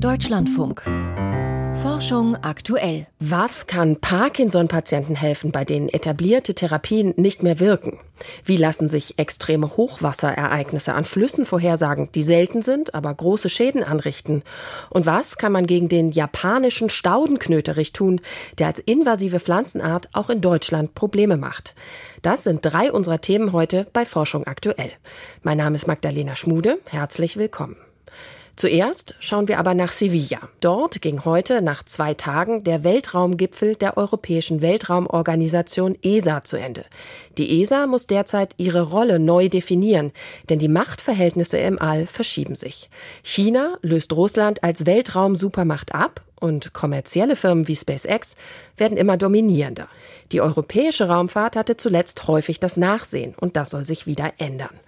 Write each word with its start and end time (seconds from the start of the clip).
Deutschlandfunk. 0.00 0.82
Forschung 1.82 2.36
aktuell. 2.36 3.08
Was 3.18 3.66
kann 3.66 3.96
Parkinson-Patienten 3.96 5.16
helfen, 5.16 5.50
bei 5.50 5.64
denen 5.64 5.88
etablierte 5.88 6.54
Therapien 6.54 7.14
nicht 7.16 7.42
mehr 7.42 7.58
wirken? 7.58 7.98
Wie 8.44 8.56
lassen 8.56 8.88
sich 8.88 9.18
extreme 9.18 9.76
Hochwasserereignisse 9.76 10.94
an 10.94 11.04
Flüssen 11.04 11.46
vorhersagen, 11.46 12.10
die 12.14 12.22
selten 12.22 12.62
sind, 12.62 12.94
aber 12.94 13.12
große 13.12 13.48
Schäden 13.48 13.82
anrichten? 13.82 14.44
Und 14.90 15.06
was 15.06 15.36
kann 15.36 15.50
man 15.50 15.66
gegen 15.66 15.88
den 15.88 16.10
japanischen 16.10 16.90
Staudenknöterich 16.90 17.92
tun, 17.92 18.20
der 18.58 18.68
als 18.68 18.78
invasive 18.78 19.40
Pflanzenart 19.40 20.08
auch 20.12 20.30
in 20.30 20.40
Deutschland 20.40 20.94
Probleme 20.94 21.36
macht? 21.36 21.74
Das 22.22 22.44
sind 22.44 22.60
drei 22.62 22.92
unserer 22.92 23.20
Themen 23.20 23.52
heute 23.52 23.88
bei 23.92 24.04
Forschung 24.04 24.46
aktuell. 24.46 24.92
Mein 25.42 25.58
Name 25.58 25.74
ist 25.74 25.88
Magdalena 25.88 26.36
Schmude. 26.36 26.78
Herzlich 26.88 27.36
willkommen. 27.36 27.76
Zuerst 28.58 29.14
schauen 29.20 29.46
wir 29.46 29.60
aber 29.60 29.72
nach 29.74 29.92
Sevilla. 29.92 30.40
Dort 30.60 31.00
ging 31.00 31.24
heute 31.24 31.62
nach 31.62 31.84
zwei 31.84 32.14
Tagen 32.14 32.64
der 32.64 32.82
Weltraumgipfel 32.82 33.76
der 33.76 33.96
Europäischen 33.96 34.62
Weltraumorganisation 34.62 35.96
ESA 36.02 36.42
zu 36.42 36.56
Ende. 36.56 36.84
Die 37.38 37.60
ESA 37.60 37.86
muss 37.86 38.08
derzeit 38.08 38.54
ihre 38.56 38.82
Rolle 38.82 39.20
neu 39.20 39.48
definieren, 39.48 40.10
denn 40.48 40.58
die 40.58 40.66
Machtverhältnisse 40.66 41.56
im 41.58 41.80
All 41.80 42.08
verschieben 42.08 42.56
sich. 42.56 42.90
China 43.22 43.78
löst 43.80 44.12
Russland 44.12 44.64
als 44.64 44.86
Weltraumsupermacht 44.86 45.94
ab 45.94 46.22
und 46.40 46.74
kommerzielle 46.74 47.36
Firmen 47.36 47.68
wie 47.68 47.76
SpaceX 47.76 48.34
werden 48.76 48.98
immer 48.98 49.16
dominierender. 49.16 49.86
Die 50.32 50.40
europäische 50.40 51.06
Raumfahrt 51.06 51.54
hatte 51.54 51.76
zuletzt 51.76 52.26
häufig 52.26 52.58
das 52.58 52.76
Nachsehen 52.76 53.36
und 53.38 53.56
das 53.56 53.70
soll 53.70 53.84
sich 53.84 54.08
wieder 54.08 54.32
ändern. 54.38 54.80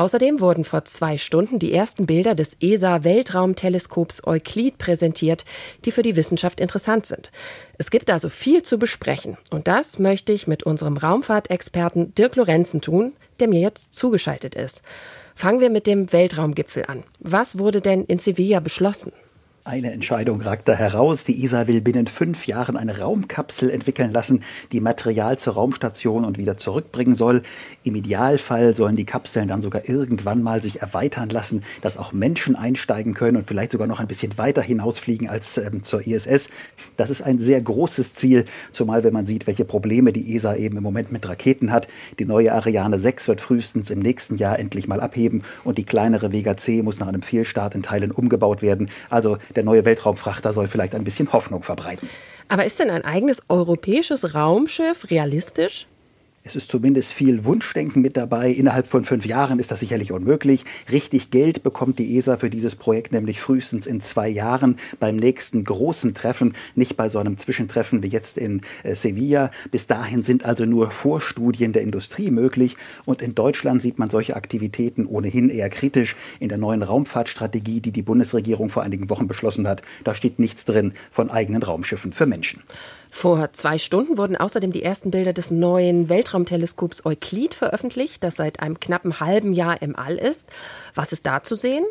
Außerdem 0.00 0.40
wurden 0.40 0.64
vor 0.64 0.86
zwei 0.86 1.18
Stunden 1.18 1.58
die 1.58 1.74
ersten 1.74 2.06
Bilder 2.06 2.34
des 2.34 2.56
ESA-Weltraumteleskops 2.58 4.26
Euklid 4.26 4.78
präsentiert, 4.78 5.44
die 5.84 5.90
für 5.90 6.00
die 6.00 6.16
Wissenschaft 6.16 6.58
interessant 6.58 7.04
sind. 7.04 7.30
Es 7.76 7.90
gibt 7.90 8.08
also 8.08 8.30
viel 8.30 8.62
zu 8.62 8.78
besprechen. 8.78 9.36
Und 9.50 9.68
das 9.68 9.98
möchte 9.98 10.32
ich 10.32 10.46
mit 10.46 10.62
unserem 10.62 10.96
Raumfahrtexperten 10.96 12.14
Dirk 12.14 12.36
Lorenzen 12.36 12.80
tun, 12.80 13.12
der 13.40 13.48
mir 13.48 13.60
jetzt 13.60 13.92
zugeschaltet 13.92 14.54
ist. 14.54 14.80
Fangen 15.34 15.60
wir 15.60 15.68
mit 15.68 15.86
dem 15.86 16.10
Weltraumgipfel 16.14 16.86
an. 16.86 17.04
Was 17.18 17.58
wurde 17.58 17.82
denn 17.82 18.06
in 18.06 18.18
Sevilla 18.18 18.60
beschlossen? 18.60 19.12
Eine 19.62 19.92
Entscheidung 19.92 20.40
ragt 20.40 20.68
da 20.68 20.72
heraus. 20.72 21.26
Die 21.26 21.44
ESA 21.44 21.66
will 21.66 21.82
binnen 21.82 22.06
fünf 22.06 22.46
Jahren 22.46 22.78
eine 22.78 22.98
Raumkapsel 22.98 23.68
entwickeln 23.68 24.10
lassen, 24.10 24.42
die 24.72 24.80
Material 24.80 25.38
zur 25.38 25.52
Raumstation 25.52 26.24
und 26.24 26.38
wieder 26.38 26.56
zurückbringen 26.56 27.14
soll. 27.14 27.42
Im 27.84 27.94
Idealfall 27.94 28.74
sollen 28.74 28.96
die 28.96 29.04
Kapseln 29.04 29.48
dann 29.48 29.60
sogar 29.60 29.86
irgendwann 29.86 30.42
mal 30.42 30.62
sich 30.62 30.80
erweitern 30.80 31.28
lassen, 31.28 31.62
dass 31.82 31.98
auch 31.98 32.14
Menschen 32.14 32.56
einsteigen 32.56 33.12
können 33.12 33.36
und 33.36 33.46
vielleicht 33.46 33.72
sogar 33.72 33.86
noch 33.86 34.00
ein 34.00 34.06
bisschen 34.06 34.38
weiter 34.38 34.62
hinausfliegen 34.62 35.28
als 35.28 35.58
ähm, 35.58 35.82
zur 35.82 36.06
ISS. 36.06 36.48
Das 36.96 37.10
ist 37.10 37.20
ein 37.20 37.38
sehr 37.38 37.60
großes 37.60 38.14
Ziel, 38.14 38.46
zumal 38.72 39.04
wenn 39.04 39.12
man 39.12 39.26
sieht, 39.26 39.46
welche 39.46 39.66
Probleme 39.66 40.14
die 40.14 40.34
ESA 40.34 40.56
eben 40.56 40.78
im 40.78 40.82
Moment 40.82 41.12
mit 41.12 41.28
Raketen 41.28 41.70
hat. 41.70 41.86
Die 42.18 42.24
neue 42.24 42.54
Ariane 42.54 42.98
6 42.98 43.28
wird 43.28 43.42
frühestens 43.42 43.90
im 43.90 43.98
nächsten 43.98 44.36
Jahr 44.36 44.58
endlich 44.58 44.88
mal 44.88 45.00
abheben 45.00 45.42
und 45.64 45.76
die 45.76 45.84
kleinere 45.84 46.32
Vega 46.32 46.56
C 46.56 46.80
muss 46.80 46.98
nach 46.98 47.08
einem 47.08 47.20
Fehlstart 47.20 47.74
in 47.74 47.82
Teilen 47.82 48.10
umgebaut 48.10 48.62
werden. 48.62 48.88
Also 49.10 49.36
der 49.56 49.64
neue 49.64 49.84
Weltraumfrachter 49.84 50.52
soll 50.52 50.66
vielleicht 50.66 50.94
ein 50.94 51.04
bisschen 51.04 51.32
Hoffnung 51.32 51.62
verbreiten. 51.62 52.08
Aber 52.48 52.64
ist 52.64 52.80
denn 52.80 52.90
ein 52.90 53.04
eigenes 53.04 53.42
europäisches 53.48 54.34
Raumschiff 54.34 55.10
realistisch? 55.10 55.86
Es 56.42 56.56
ist 56.56 56.70
zumindest 56.70 57.12
viel 57.12 57.44
Wunschdenken 57.44 58.00
mit 58.00 58.16
dabei. 58.16 58.50
Innerhalb 58.50 58.86
von 58.86 59.04
fünf 59.04 59.26
Jahren 59.26 59.58
ist 59.58 59.70
das 59.70 59.80
sicherlich 59.80 60.10
unmöglich. 60.10 60.64
Richtig 60.90 61.30
Geld 61.30 61.62
bekommt 61.62 61.98
die 61.98 62.16
ESA 62.16 62.38
für 62.38 62.48
dieses 62.48 62.76
Projekt 62.76 63.12
nämlich 63.12 63.42
frühestens 63.42 63.86
in 63.86 64.00
zwei 64.00 64.26
Jahren 64.26 64.76
beim 64.98 65.16
nächsten 65.16 65.62
großen 65.64 66.14
Treffen, 66.14 66.54
nicht 66.74 66.96
bei 66.96 67.10
so 67.10 67.18
einem 67.18 67.36
Zwischentreffen 67.36 68.02
wie 68.02 68.08
jetzt 68.08 68.38
in 68.38 68.62
äh, 68.84 68.94
Sevilla. 68.94 69.50
Bis 69.70 69.86
dahin 69.86 70.24
sind 70.24 70.46
also 70.46 70.64
nur 70.64 70.90
Vorstudien 70.90 71.74
der 71.74 71.82
Industrie 71.82 72.30
möglich. 72.30 72.78
Und 73.04 73.20
in 73.20 73.34
Deutschland 73.34 73.82
sieht 73.82 73.98
man 73.98 74.08
solche 74.08 74.34
Aktivitäten 74.34 75.04
ohnehin 75.04 75.50
eher 75.50 75.68
kritisch. 75.68 76.16
In 76.38 76.48
der 76.48 76.56
neuen 76.56 76.82
Raumfahrtstrategie, 76.82 77.82
die 77.82 77.92
die 77.92 78.02
Bundesregierung 78.02 78.70
vor 78.70 78.82
einigen 78.82 79.10
Wochen 79.10 79.28
beschlossen 79.28 79.68
hat, 79.68 79.82
da 80.04 80.14
steht 80.14 80.38
nichts 80.38 80.64
drin 80.64 80.94
von 81.10 81.30
eigenen 81.30 81.62
Raumschiffen 81.62 82.14
für 82.14 82.24
Menschen. 82.24 82.62
Vor 83.10 83.52
zwei 83.52 83.78
Stunden 83.78 84.18
wurden 84.18 84.36
außerdem 84.36 84.72
die 84.72 84.82
ersten 84.82 85.10
Bilder 85.10 85.32
des 85.32 85.50
neuen 85.50 86.08
Weltraumteleskops 86.08 87.04
Euklid 87.04 87.54
veröffentlicht, 87.54 88.22
das 88.22 88.36
seit 88.36 88.60
einem 88.60 88.78
knappen 88.78 89.20
halben 89.20 89.52
Jahr 89.52 89.82
im 89.82 89.96
All 89.96 90.14
ist. 90.14 90.48
Was 90.94 91.12
ist 91.12 91.26
da 91.26 91.42
zu 91.42 91.56
sehen? 91.56 91.84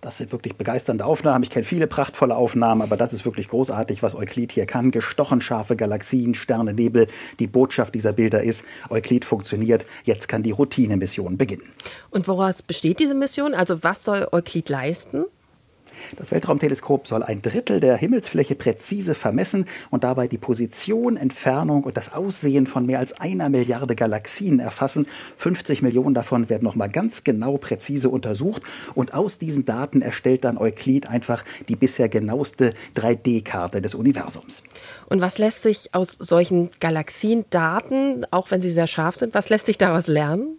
Das 0.00 0.16
sind 0.16 0.32
wirklich 0.32 0.56
begeisternde 0.56 1.04
Aufnahmen. 1.04 1.44
Ich 1.44 1.50
kenne 1.50 1.64
viele 1.64 1.86
prachtvolle 1.86 2.34
Aufnahmen, 2.34 2.82
aber 2.82 2.96
das 2.96 3.12
ist 3.12 3.24
wirklich 3.24 3.46
großartig, 3.46 4.02
was 4.02 4.16
Euklid 4.16 4.50
hier 4.50 4.66
kann. 4.66 4.90
Gestochen 4.90 5.40
scharfe 5.40 5.76
Galaxien, 5.76 6.34
Sterne, 6.34 6.74
Nebel. 6.74 7.06
Die 7.38 7.46
Botschaft 7.46 7.94
dieser 7.94 8.12
Bilder 8.12 8.42
ist, 8.42 8.64
Euklid 8.90 9.24
funktioniert. 9.24 9.86
Jetzt 10.02 10.26
kann 10.26 10.42
die 10.42 10.50
Routinemission 10.50 11.38
beginnen. 11.38 11.72
Und 12.10 12.26
woraus 12.26 12.62
besteht 12.62 12.98
diese 12.98 13.14
Mission? 13.14 13.54
Also 13.54 13.84
was 13.84 14.02
soll 14.02 14.26
Euklid 14.32 14.68
leisten? 14.68 15.24
Das 16.16 16.30
Weltraumteleskop 16.30 17.06
soll 17.06 17.22
ein 17.22 17.42
Drittel 17.42 17.80
der 17.80 17.96
Himmelsfläche 17.96 18.54
präzise 18.54 19.14
vermessen 19.14 19.66
und 19.90 20.04
dabei 20.04 20.28
die 20.28 20.38
Position, 20.38 21.16
Entfernung 21.16 21.84
und 21.84 21.96
das 21.96 22.12
Aussehen 22.12 22.66
von 22.66 22.86
mehr 22.86 22.98
als 22.98 23.12
einer 23.20 23.48
Milliarde 23.48 23.94
Galaxien 23.94 24.58
erfassen. 24.58 25.06
50 25.36 25.82
Millionen 25.82 26.14
davon 26.14 26.48
werden 26.48 26.64
nochmal 26.64 26.90
ganz 26.90 27.24
genau 27.24 27.56
präzise 27.56 28.08
untersucht 28.08 28.62
und 28.94 29.14
aus 29.14 29.38
diesen 29.38 29.64
Daten 29.64 30.02
erstellt 30.02 30.44
dann 30.44 30.58
Euklid 30.58 31.08
einfach 31.08 31.44
die 31.68 31.76
bisher 31.76 32.08
genaueste 32.08 32.74
3D-Karte 32.96 33.80
des 33.80 33.94
Universums. 33.94 34.62
Und 35.08 35.20
was 35.20 35.38
lässt 35.38 35.62
sich 35.62 35.94
aus 35.94 36.16
solchen 36.18 36.70
Galaxiendaten, 36.80 38.26
auch 38.30 38.50
wenn 38.50 38.60
sie 38.60 38.70
sehr 38.70 38.86
scharf 38.86 39.16
sind, 39.16 39.34
was 39.34 39.48
lässt 39.48 39.66
sich 39.66 39.78
daraus 39.78 40.06
lernen? 40.06 40.58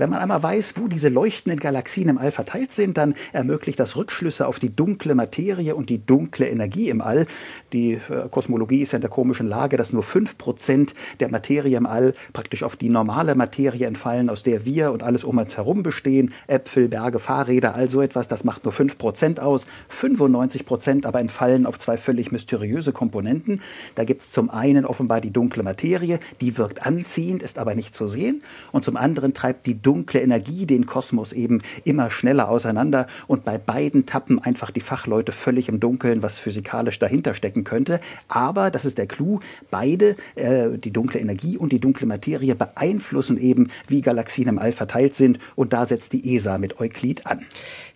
Wenn 0.00 0.08
man 0.08 0.20
einmal 0.20 0.42
weiß, 0.42 0.76
wo 0.76 0.88
diese 0.88 1.10
leuchtenden 1.10 1.60
Galaxien 1.60 2.08
im 2.08 2.16
All 2.16 2.30
verteilt 2.30 2.72
sind, 2.72 2.96
dann 2.96 3.14
ermöglicht 3.34 3.78
das 3.78 3.96
Rückschlüsse 3.96 4.46
auf 4.46 4.58
die 4.58 4.74
dunkle 4.74 5.14
Materie 5.14 5.76
und 5.76 5.90
die 5.90 5.98
dunkle 5.98 6.48
Energie 6.48 6.88
im 6.88 7.02
All. 7.02 7.26
Die 7.74 7.92
äh, 7.92 8.26
Kosmologie 8.30 8.80
ist 8.80 8.92
ja 8.92 8.96
in 8.96 9.02
der 9.02 9.10
komischen 9.10 9.46
Lage, 9.46 9.76
dass 9.76 9.92
nur 9.92 10.02
5% 10.02 10.94
der 11.20 11.28
Materie 11.30 11.76
im 11.76 11.84
All 11.84 12.14
praktisch 12.32 12.62
auf 12.62 12.76
die 12.76 12.88
normale 12.88 13.34
Materie 13.34 13.86
entfallen, 13.86 14.30
aus 14.30 14.42
der 14.42 14.64
wir 14.64 14.90
und 14.92 15.02
alles 15.02 15.22
um 15.22 15.36
uns 15.36 15.58
herum 15.58 15.82
bestehen. 15.82 16.32
Äpfel, 16.46 16.88
Berge, 16.88 17.18
Fahrräder, 17.18 17.74
all 17.74 17.90
so 17.90 18.00
etwas, 18.00 18.26
das 18.26 18.42
macht 18.42 18.64
nur 18.64 18.72
5% 18.72 19.38
aus. 19.38 19.66
95% 19.94 21.04
aber 21.04 21.20
entfallen 21.20 21.66
auf 21.66 21.78
zwei 21.78 21.98
völlig 21.98 22.32
mysteriöse 22.32 22.92
Komponenten. 22.92 23.60
Da 23.96 24.04
gibt 24.04 24.22
es 24.22 24.32
zum 24.32 24.48
einen 24.48 24.86
offenbar 24.86 25.20
die 25.20 25.30
dunkle 25.30 25.62
Materie, 25.62 26.20
die 26.40 26.56
wirkt 26.56 26.86
anziehend, 26.86 27.42
ist 27.42 27.58
aber 27.58 27.74
nicht 27.74 27.94
zu 27.94 28.08
sehen. 28.08 28.42
Und 28.72 28.86
zum 28.86 28.96
anderen 28.96 29.34
treibt 29.34 29.66
die 29.66 29.74
dunkle 29.74 29.89
Energie 30.14 30.66
den 30.66 30.86
Kosmos 30.86 31.32
eben 31.32 31.62
immer 31.84 32.10
schneller 32.10 32.48
auseinander 32.48 33.06
und 33.26 33.44
bei 33.44 33.58
beiden 33.58 34.06
tappen 34.06 34.40
einfach 34.40 34.70
die 34.70 34.80
Fachleute 34.80 35.32
völlig 35.32 35.68
im 35.68 35.80
Dunkeln, 35.80 36.22
was 36.22 36.38
physikalisch 36.38 36.98
dahinter 36.98 37.34
stecken 37.34 37.64
könnte. 37.64 38.00
Aber, 38.28 38.70
das 38.70 38.84
ist 38.84 38.98
der 38.98 39.06
Clou, 39.06 39.40
beide, 39.70 40.16
äh, 40.34 40.78
die 40.78 40.92
dunkle 40.92 41.20
Energie 41.20 41.56
und 41.56 41.72
die 41.72 41.80
dunkle 41.80 42.06
Materie, 42.06 42.54
beeinflussen 42.54 43.38
eben, 43.40 43.70
wie 43.88 44.00
Galaxien 44.00 44.48
im 44.48 44.58
All 44.58 44.72
verteilt 44.72 45.14
sind 45.14 45.38
und 45.56 45.72
da 45.72 45.86
setzt 45.86 46.12
die 46.12 46.34
ESA 46.34 46.58
mit 46.58 46.80
Euklid 46.80 47.26
an. 47.26 47.44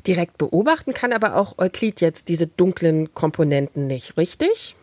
Direkt 0.07 0.39
beobachten 0.39 0.93
kann 0.93 1.13
aber 1.13 1.37
auch 1.37 1.59
Euklid 1.59 2.01
jetzt 2.01 2.29
diese 2.29 2.47
dunklen 2.47 3.15
Komponenten 3.15 3.87
nicht, 3.87 4.17
richtig? 4.17 4.75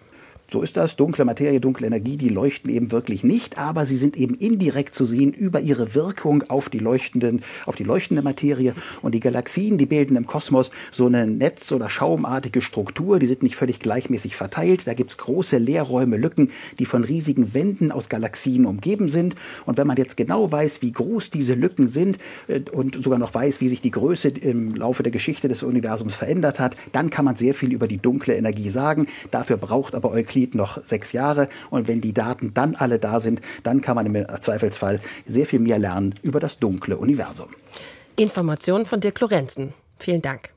So 0.53 0.61
ist 0.61 0.75
das. 0.75 0.97
Dunkle 0.97 1.23
Materie, 1.23 1.61
dunkle 1.61 1.87
Energie, 1.87 2.17
die 2.17 2.27
leuchten 2.27 2.69
eben 2.69 2.91
wirklich 2.91 3.23
nicht, 3.23 3.57
aber 3.57 3.85
sie 3.85 3.95
sind 3.95 4.17
eben 4.17 4.35
indirekt 4.35 4.93
zu 4.93 5.05
sehen 5.05 5.31
über 5.31 5.61
ihre 5.61 5.95
Wirkung 5.95 6.43
auf 6.49 6.67
die 6.67 6.79
leuchtenden, 6.79 7.41
auf 7.65 7.77
die 7.77 7.85
leuchtende 7.85 8.21
Materie. 8.21 8.75
Und 9.01 9.15
die 9.15 9.21
Galaxien, 9.21 9.77
die 9.77 9.85
bilden 9.85 10.17
im 10.17 10.27
Kosmos 10.27 10.69
so 10.91 11.05
eine 11.05 11.25
Netz- 11.25 11.71
oder 11.71 11.89
schaumartige 11.89 12.61
Struktur. 12.61 13.17
Die 13.17 13.27
sind 13.27 13.43
nicht 13.43 13.55
völlig 13.55 13.79
gleichmäßig 13.79 14.35
verteilt. 14.35 14.87
Da 14.87 14.93
gibt 14.93 15.11
es 15.11 15.17
große 15.17 15.57
Leerräume, 15.57 16.17
Lücken, 16.17 16.51
die 16.79 16.85
von 16.85 17.05
riesigen 17.05 17.53
Wänden 17.53 17.89
aus 17.89 18.09
Galaxien 18.09 18.65
umgeben 18.65 19.07
sind. 19.07 19.35
Und 19.65 19.77
wenn 19.77 19.87
man 19.87 19.95
jetzt 19.95 20.17
genau 20.17 20.51
weiß, 20.51 20.81
wie 20.81 20.91
groß 20.91 21.29
diese 21.29 21.53
Lücken 21.53 21.87
sind 21.87 22.17
äh, 22.49 22.59
und 22.73 23.01
sogar 23.01 23.19
noch 23.19 23.33
weiß, 23.33 23.61
wie 23.61 23.69
sich 23.69 23.79
die 23.79 23.91
Größe 23.91 24.27
im 24.27 24.75
Laufe 24.75 25.01
der 25.01 25.13
Geschichte 25.13 25.47
des 25.47 25.63
Universums 25.63 26.15
verändert 26.15 26.59
hat, 26.59 26.75
dann 26.91 27.09
kann 27.09 27.23
man 27.23 27.37
sehr 27.37 27.53
viel 27.53 27.71
über 27.71 27.87
die 27.87 27.99
dunkle 27.99 28.35
Energie 28.35 28.69
sagen. 28.69 29.07
Dafür 29.31 29.55
braucht 29.55 29.95
aber 29.95 30.11
Euklid 30.11 30.40
Euklid 30.41 30.55
noch 30.55 30.83
sechs 30.83 31.13
Jahre. 31.13 31.49
Und 31.69 31.87
wenn 31.87 32.01
die 32.01 32.13
Daten 32.13 32.53
dann 32.53 32.75
alle 32.75 32.99
da 32.99 33.19
sind, 33.19 33.41
dann 33.63 33.81
kann 33.81 33.95
man 33.95 34.05
im 34.07 34.25
Zweifelsfall 34.41 34.99
sehr 35.25 35.45
viel 35.45 35.59
mehr 35.59 35.79
lernen 35.79 36.15
über 36.23 36.39
das 36.39 36.59
dunkle 36.59 36.97
Universum. 36.97 37.49
Informationen 38.15 38.85
von 38.85 38.99
Dirk 38.99 39.19
Lorenzen. 39.19 39.73
Vielen 39.99 40.21
Dank. 40.21 40.49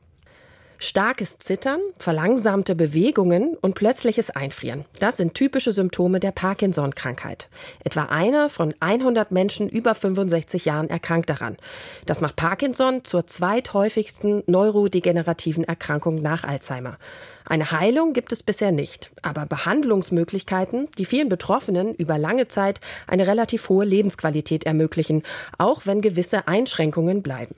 Starkes 0.85 1.39
Zittern, 1.39 1.81
verlangsamte 1.99 2.75
Bewegungen 2.75 3.57
und 3.63 3.75
plötzliches 3.75 4.29
Einfrieren. 4.29 4.85
Das 5.01 5.17
sind 5.17 5.33
typische 5.33 5.73
Symptome 5.73 6.21
der 6.21 6.31
Parkinson-Krankheit. 6.31 7.49
Etwa 7.83 8.03
einer 8.05 8.51
von 8.51 8.75
100 8.81 9.31
Menschen 9.31 9.71
über 9.71 9.95
65 9.95 10.67
Jahren 10.67 10.91
erkrankt 10.91 11.31
daran. 11.31 11.57
Das 12.05 12.21
macht 12.21 12.37
Parkinson 12.37 13.03
zur 13.03 13.27
zweithäufigsten 13.27 14.43
neurodegenerativen 14.47 15.65
Erkrankung 15.65 16.21
nach 16.21 16.45
Alzheimer. 16.45 16.99
Eine 17.47 17.71
Heilung 17.71 18.15
gibt 18.15 18.33
es 18.33 18.43
bisher 18.43 18.73
nicht, 18.73 19.11
aber 19.23 19.45
Behandlungsmöglichkeiten, 19.45 20.89
die 20.97 21.05
vielen 21.05 21.29
Betroffenen 21.29 21.95
über 21.95 22.19
lange 22.19 22.49
Zeit 22.49 22.81
eine 23.07 23.27
relativ 23.27 23.69
hohe 23.69 23.85
Lebensqualität 23.85 24.65
ermöglichen, 24.65 25.23
auch 25.59 25.83
wenn 25.85 26.01
gewisse 26.01 26.49
Einschränkungen 26.49 27.23
bleiben. 27.23 27.55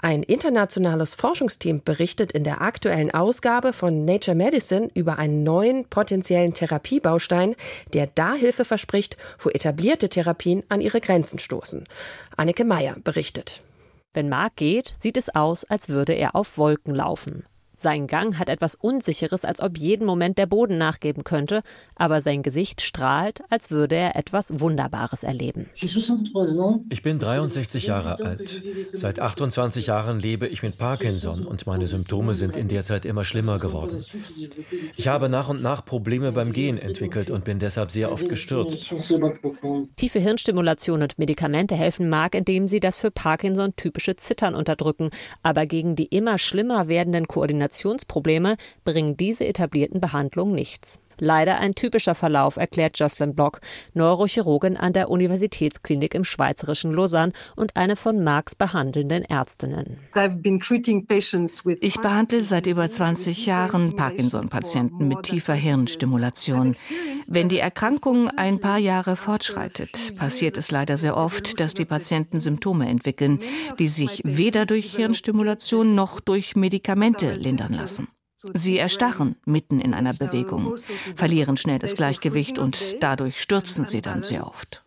Ein 0.00 0.22
internationales 0.22 1.14
Forschungsteam 1.14 1.82
berichtet 1.82 2.32
in 2.32 2.44
der 2.44 2.60
aktuellen 2.60 3.12
Ausgabe 3.12 3.72
von 3.72 4.04
Nature 4.04 4.36
Medicine 4.36 4.90
über 4.94 5.18
einen 5.18 5.42
neuen 5.42 5.86
potenziellen 5.86 6.52
Therapiebaustein, 6.52 7.56
der 7.92 8.06
da 8.06 8.34
Hilfe 8.34 8.64
verspricht, 8.64 9.16
wo 9.38 9.48
etablierte 9.48 10.08
Therapien 10.08 10.62
an 10.68 10.80
ihre 10.80 11.00
Grenzen 11.00 11.38
stoßen. 11.38 11.84
Anneke 12.36 12.64
Meyer 12.64 12.96
berichtet. 13.02 13.62
Wenn 14.12 14.28
Mark 14.28 14.56
geht, 14.56 14.94
sieht 14.98 15.16
es 15.16 15.34
aus, 15.34 15.64
als 15.64 15.88
würde 15.88 16.12
er 16.12 16.34
auf 16.34 16.56
Wolken 16.58 16.94
laufen. 16.94 17.44
Sein 17.78 18.06
Gang 18.06 18.38
hat 18.38 18.48
etwas 18.48 18.74
Unsicheres, 18.74 19.44
als 19.44 19.60
ob 19.60 19.76
jeden 19.76 20.06
Moment 20.06 20.38
der 20.38 20.46
Boden 20.46 20.78
nachgeben 20.78 21.24
könnte, 21.24 21.62
aber 21.94 22.22
sein 22.22 22.42
Gesicht 22.42 22.80
strahlt, 22.80 23.42
als 23.50 23.70
würde 23.70 23.96
er 23.96 24.16
etwas 24.16 24.60
Wunderbares 24.60 25.22
erleben. 25.22 25.68
Ich 25.74 27.02
bin 27.02 27.18
63 27.18 27.86
Jahre 27.86 28.24
alt. 28.24 28.62
Seit 28.94 29.20
28 29.20 29.88
Jahren 29.88 30.18
lebe 30.18 30.46
ich 30.48 30.62
mit 30.62 30.78
Parkinson 30.78 31.44
und 31.44 31.66
meine 31.66 31.86
Symptome 31.86 32.32
sind 32.32 32.56
in 32.56 32.68
der 32.68 32.82
Zeit 32.82 33.04
immer 33.04 33.26
schlimmer 33.26 33.58
geworden. 33.58 34.02
Ich 34.96 35.08
habe 35.08 35.28
nach 35.28 35.50
und 35.50 35.60
nach 35.60 35.84
Probleme 35.84 36.32
beim 36.32 36.54
Gehen 36.54 36.78
entwickelt 36.78 37.30
und 37.30 37.44
bin 37.44 37.58
deshalb 37.58 37.90
sehr 37.90 38.10
oft 38.10 38.26
gestürzt. 38.26 38.90
Tiefe 39.96 40.18
Hirnstimulation 40.18 41.02
und 41.02 41.18
Medikamente 41.18 41.74
helfen 41.74 42.08
Mark, 42.08 42.34
indem 42.34 42.68
sie 42.68 42.80
das 42.80 42.96
für 42.96 43.10
Parkinson 43.10 43.76
typische 43.76 44.16
Zittern 44.16 44.54
unterdrücken, 44.54 45.10
aber 45.42 45.66
gegen 45.66 45.94
die 45.94 46.06
immer 46.06 46.38
schlimmer 46.38 46.88
werdenden 46.88 47.28
Koordinationen 47.28 47.65
Koordinationsprobleme 47.66 48.56
bringen 48.84 49.16
diese 49.16 49.46
etablierten 49.46 50.00
Behandlungen 50.00 50.54
nichts. 50.54 51.00
Leider 51.18 51.58
ein 51.58 51.74
typischer 51.74 52.14
Verlauf, 52.14 52.56
erklärt 52.56 52.98
Jocelyn 52.98 53.34
Block, 53.34 53.60
Neurochirurgin 53.94 54.76
an 54.76 54.92
der 54.92 55.10
Universitätsklinik 55.10 56.14
im 56.14 56.24
schweizerischen 56.24 56.92
Lausanne 56.92 57.32
und 57.56 57.76
eine 57.76 57.96
von 57.96 58.22
Marx 58.22 58.54
behandelnden 58.54 59.24
Ärztinnen. 59.24 59.98
Ich 61.80 62.00
behandle 62.00 62.42
seit 62.42 62.66
über 62.66 62.90
20 62.90 63.46
Jahren 63.46 63.96
Parkinson-Patienten 63.96 65.08
mit 65.08 65.22
tiefer 65.22 65.54
Hirnstimulation. 65.54 66.76
Wenn 67.26 67.48
die 67.48 67.58
Erkrankung 67.58 68.28
ein 68.36 68.60
paar 68.60 68.78
Jahre 68.78 69.16
fortschreitet, 69.16 70.16
passiert 70.16 70.56
es 70.56 70.70
leider 70.70 70.98
sehr 70.98 71.16
oft, 71.16 71.58
dass 71.60 71.74
die 71.74 71.84
Patienten 71.84 72.40
Symptome 72.40 72.88
entwickeln, 72.88 73.40
die 73.78 73.88
sich 73.88 74.20
weder 74.24 74.66
durch 74.66 74.94
Hirnstimulation 74.94 75.94
noch 75.94 76.20
durch 76.20 76.56
Medikamente 76.56 77.32
lindern 77.32 77.72
lassen. 77.72 78.08
Sie 78.54 78.78
erstarren 78.78 79.36
mitten 79.44 79.80
in 79.80 79.94
einer 79.94 80.14
Bewegung, 80.14 80.76
verlieren 81.14 81.56
schnell 81.56 81.78
das 81.78 81.94
Gleichgewicht 81.94 82.58
und 82.58 82.78
dadurch 83.00 83.40
stürzen 83.40 83.84
sie 83.84 84.02
dann 84.02 84.22
sehr 84.22 84.46
oft. 84.46 84.86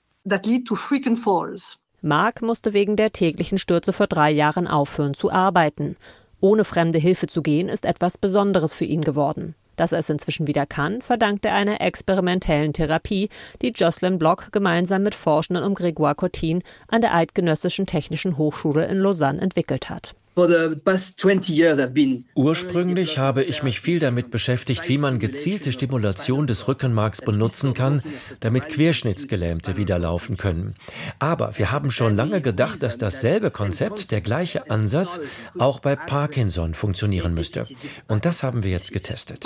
Mark 2.01 2.41
musste 2.41 2.73
wegen 2.73 2.95
der 2.95 3.11
täglichen 3.11 3.57
Stürze 3.57 3.91
vor 3.91 4.07
drei 4.07 4.31
Jahren 4.31 4.67
aufhören 4.67 5.13
zu 5.13 5.31
arbeiten. 5.31 5.97
Ohne 6.39 6.63
fremde 6.63 6.99
Hilfe 6.99 7.27
zu 7.27 7.41
gehen, 7.41 7.67
ist 7.67 7.85
etwas 7.85 8.17
Besonderes 8.17 8.73
für 8.73 8.85
ihn 8.85 9.01
geworden. 9.01 9.55
Dass 9.75 9.93
er 9.93 9.99
es 9.99 10.09
inzwischen 10.09 10.45
wieder 10.45 10.65
kann, 10.65 11.01
verdankt 11.01 11.45
er 11.45 11.53
einer 11.53 11.79
experimentellen 11.79 12.73
Therapie, 12.73 13.29
die 13.61 13.69
Jocelyn 13.69 14.19
Block 14.19 14.51
gemeinsam 14.51 15.03
mit 15.03 15.15
Forschenden 15.15 15.63
um 15.63 15.73
Grégoire 15.73 16.15
Cotin 16.15 16.63
an 16.89 16.99
der 16.99 17.15
Eidgenössischen 17.15 17.85
Technischen 17.85 18.37
Hochschule 18.37 18.85
in 18.87 18.99
Lausanne 18.99 19.39
entwickelt 19.39 19.89
hat. 19.89 20.15
Ursprünglich 22.35 23.17
habe 23.17 23.43
ich 23.43 23.63
mich 23.63 23.79
viel 23.81 23.99
damit 23.99 24.31
beschäftigt, 24.31 24.87
wie 24.87 24.97
man 24.97 25.19
gezielte 25.19 25.71
Stimulation 25.71 26.47
des 26.47 26.67
Rückenmarks 26.67 27.21
benutzen 27.21 27.73
kann, 27.73 28.01
damit 28.39 28.69
Querschnittsgelähmte 28.69 29.77
wieder 29.77 29.99
laufen 29.99 30.37
können. 30.37 30.75
Aber 31.19 31.57
wir 31.57 31.71
haben 31.71 31.91
schon 31.91 32.15
lange 32.15 32.41
gedacht, 32.41 32.83
dass 32.83 32.97
dasselbe 32.97 33.51
Konzept, 33.51 34.11
der 34.11 34.21
gleiche 34.21 34.69
Ansatz, 34.69 35.19
auch 35.57 35.79
bei 35.79 35.95
Parkinson 35.95 36.73
funktionieren 36.73 37.33
müsste. 37.33 37.67
Und 38.07 38.25
das 38.25 38.43
haben 38.43 38.63
wir 38.63 38.71
jetzt 38.71 38.91
getestet. 38.91 39.43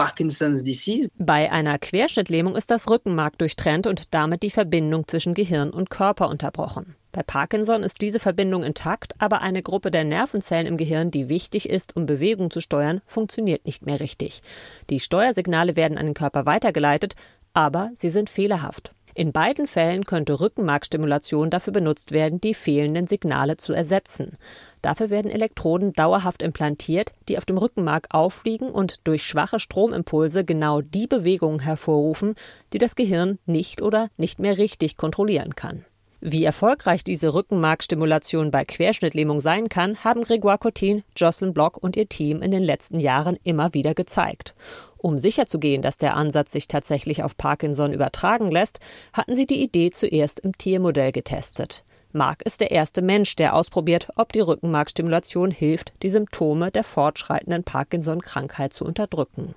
Bei 1.18 1.52
einer 1.52 1.80
Querschnittlähmung 1.80 2.56
ist 2.56 2.72
das 2.72 2.90
Rückenmark 2.90 3.38
durchtrennt 3.38 3.88
und 3.88 4.14
damit 4.14 4.44
die 4.44 4.50
Verbindung 4.50 5.08
zwischen 5.08 5.34
Gehirn 5.34 5.70
und 5.70 5.90
Körper 5.90 6.30
unterbrochen. 6.30 6.96
Bei 7.14 7.22
Parkinson 7.22 7.84
ist 7.84 8.02
diese 8.02 8.20
Verbindung 8.20 8.64
intakt, 8.64 9.14
aber 9.20 9.42
eine 9.44 9.62
Gruppe 9.62 9.92
der 9.92 10.04
Nervenzellen 10.04 10.66
im 10.66 10.78
Gehirn, 10.78 11.12
die 11.12 11.30
wichtig 11.30 11.70
ist, 11.70 11.96
um 11.96 12.08
Bewegung 12.08 12.50
zu 12.50 12.60
steuern, 12.60 13.02
funktioniert 13.06 13.68
nicht 13.68 13.86
mehr 13.86 14.00
richtig. 14.00 14.42
Die 14.90 15.00
Steuersignale 15.00 15.76
werden 15.76 16.00
an 16.00 16.08
den 16.08 16.16
Körper 16.16 16.48
weitergeleitet, 16.48 17.16
aber 17.54 17.92
sie 17.94 18.10
sind 18.10 18.32
fehlerhaft. 18.32 18.94
In 19.14 19.32
beiden 19.32 19.68
Fällen 19.68 20.06
könnte 20.06 20.40
Rückenmarkstimulation 20.40 21.52
dafür 21.52 21.72
benutzt 21.72 22.14
werden, 22.14 22.42
die 22.42 22.56
fehlenden 22.56 23.06
Signale 23.06 23.58
zu 23.58 23.74
ersetzen. 23.74 24.40
Dafür 24.82 25.12
werden 25.12 25.30
Elektroden 25.30 25.94
dauerhaft 25.94 26.42
implantiert, 26.42 27.12
die 27.30 27.38
auf 27.38 27.46
dem 27.46 27.60
Rückenmark 27.60 28.08
auffliegen 28.10 28.72
und 28.72 28.96
durch 29.04 29.24
schwache 29.24 29.60
Stromimpulse 29.60 30.46
genau 30.46 30.82
die 30.82 31.06
Bewegungen 31.06 31.60
hervorrufen, 31.60 32.34
die 32.74 32.80
das 32.80 32.96
Gehirn 32.96 33.38
nicht 33.46 33.84
oder 33.84 34.10
nicht 34.18 34.40
mehr 34.40 34.58
richtig 34.58 34.98
kontrollieren 34.98 35.56
kann. 35.56 35.86
Wie 36.26 36.46
erfolgreich 36.46 37.04
diese 37.04 37.34
Rückenmarkstimulation 37.34 38.50
bei 38.50 38.64
Querschnittlähmung 38.64 39.42
sein 39.42 39.68
kann, 39.68 40.06
haben 40.06 40.22
Grégoire 40.22 40.58
Cotin, 40.58 41.04
Jocelyn 41.18 41.54
Block 41.54 41.76
und 41.76 41.98
ihr 41.98 42.08
Team 42.08 42.42
in 42.42 42.52
den 42.52 42.64
letzten 42.64 43.02
Jahren 43.02 43.38
immer 43.44 43.74
wieder 43.74 43.94
gezeigt. 43.94 44.56
Um 44.96 45.18
sicherzugehen, 45.18 45.82
dass 45.82 45.98
der 45.98 46.16
Ansatz 46.16 46.54
sich 46.54 46.70
tatsächlich 46.70 47.24
auf 47.24 47.36
Parkinson 47.36 47.92
übertragen 47.92 48.50
lässt, 48.50 48.80
hatten 49.12 49.36
sie 49.36 49.46
die 49.46 49.62
Idee 49.62 49.92
zuerst 49.92 50.40
im 50.40 50.58
Tiermodell 50.58 51.12
getestet. 51.12 51.84
Mark 52.14 52.42
ist 52.44 52.62
der 52.62 52.72
erste 52.72 53.02
Mensch, 53.02 53.36
der 53.36 53.54
ausprobiert, 53.54 54.08
ob 54.16 54.32
die 54.32 54.40
Rückenmarkstimulation 54.40 55.52
hilft, 55.52 55.92
die 56.04 56.10
Symptome 56.10 56.72
der 56.72 56.86
fortschreitenden 56.86 57.66
Parkinson-Krankheit 57.66 58.72
zu 58.72 58.86
unterdrücken. 58.86 59.56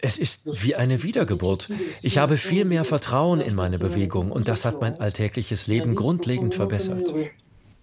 Es 0.00 0.18
ist 0.18 0.64
wie 0.64 0.74
eine 0.74 1.02
Wiedergeburt. 1.02 1.68
Ich 2.02 2.18
habe 2.18 2.36
viel 2.36 2.64
mehr 2.64 2.84
Vertrauen 2.84 3.40
in 3.40 3.54
meine 3.54 3.78
Bewegung 3.78 4.32
und 4.32 4.48
das 4.48 4.64
hat 4.64 4.80
mein 4.80 5.00
alltägliches 5.00 5.66
Leben 5.66 5.94
grundlegend 5.94 6.54
verbessert. 6.54 7.14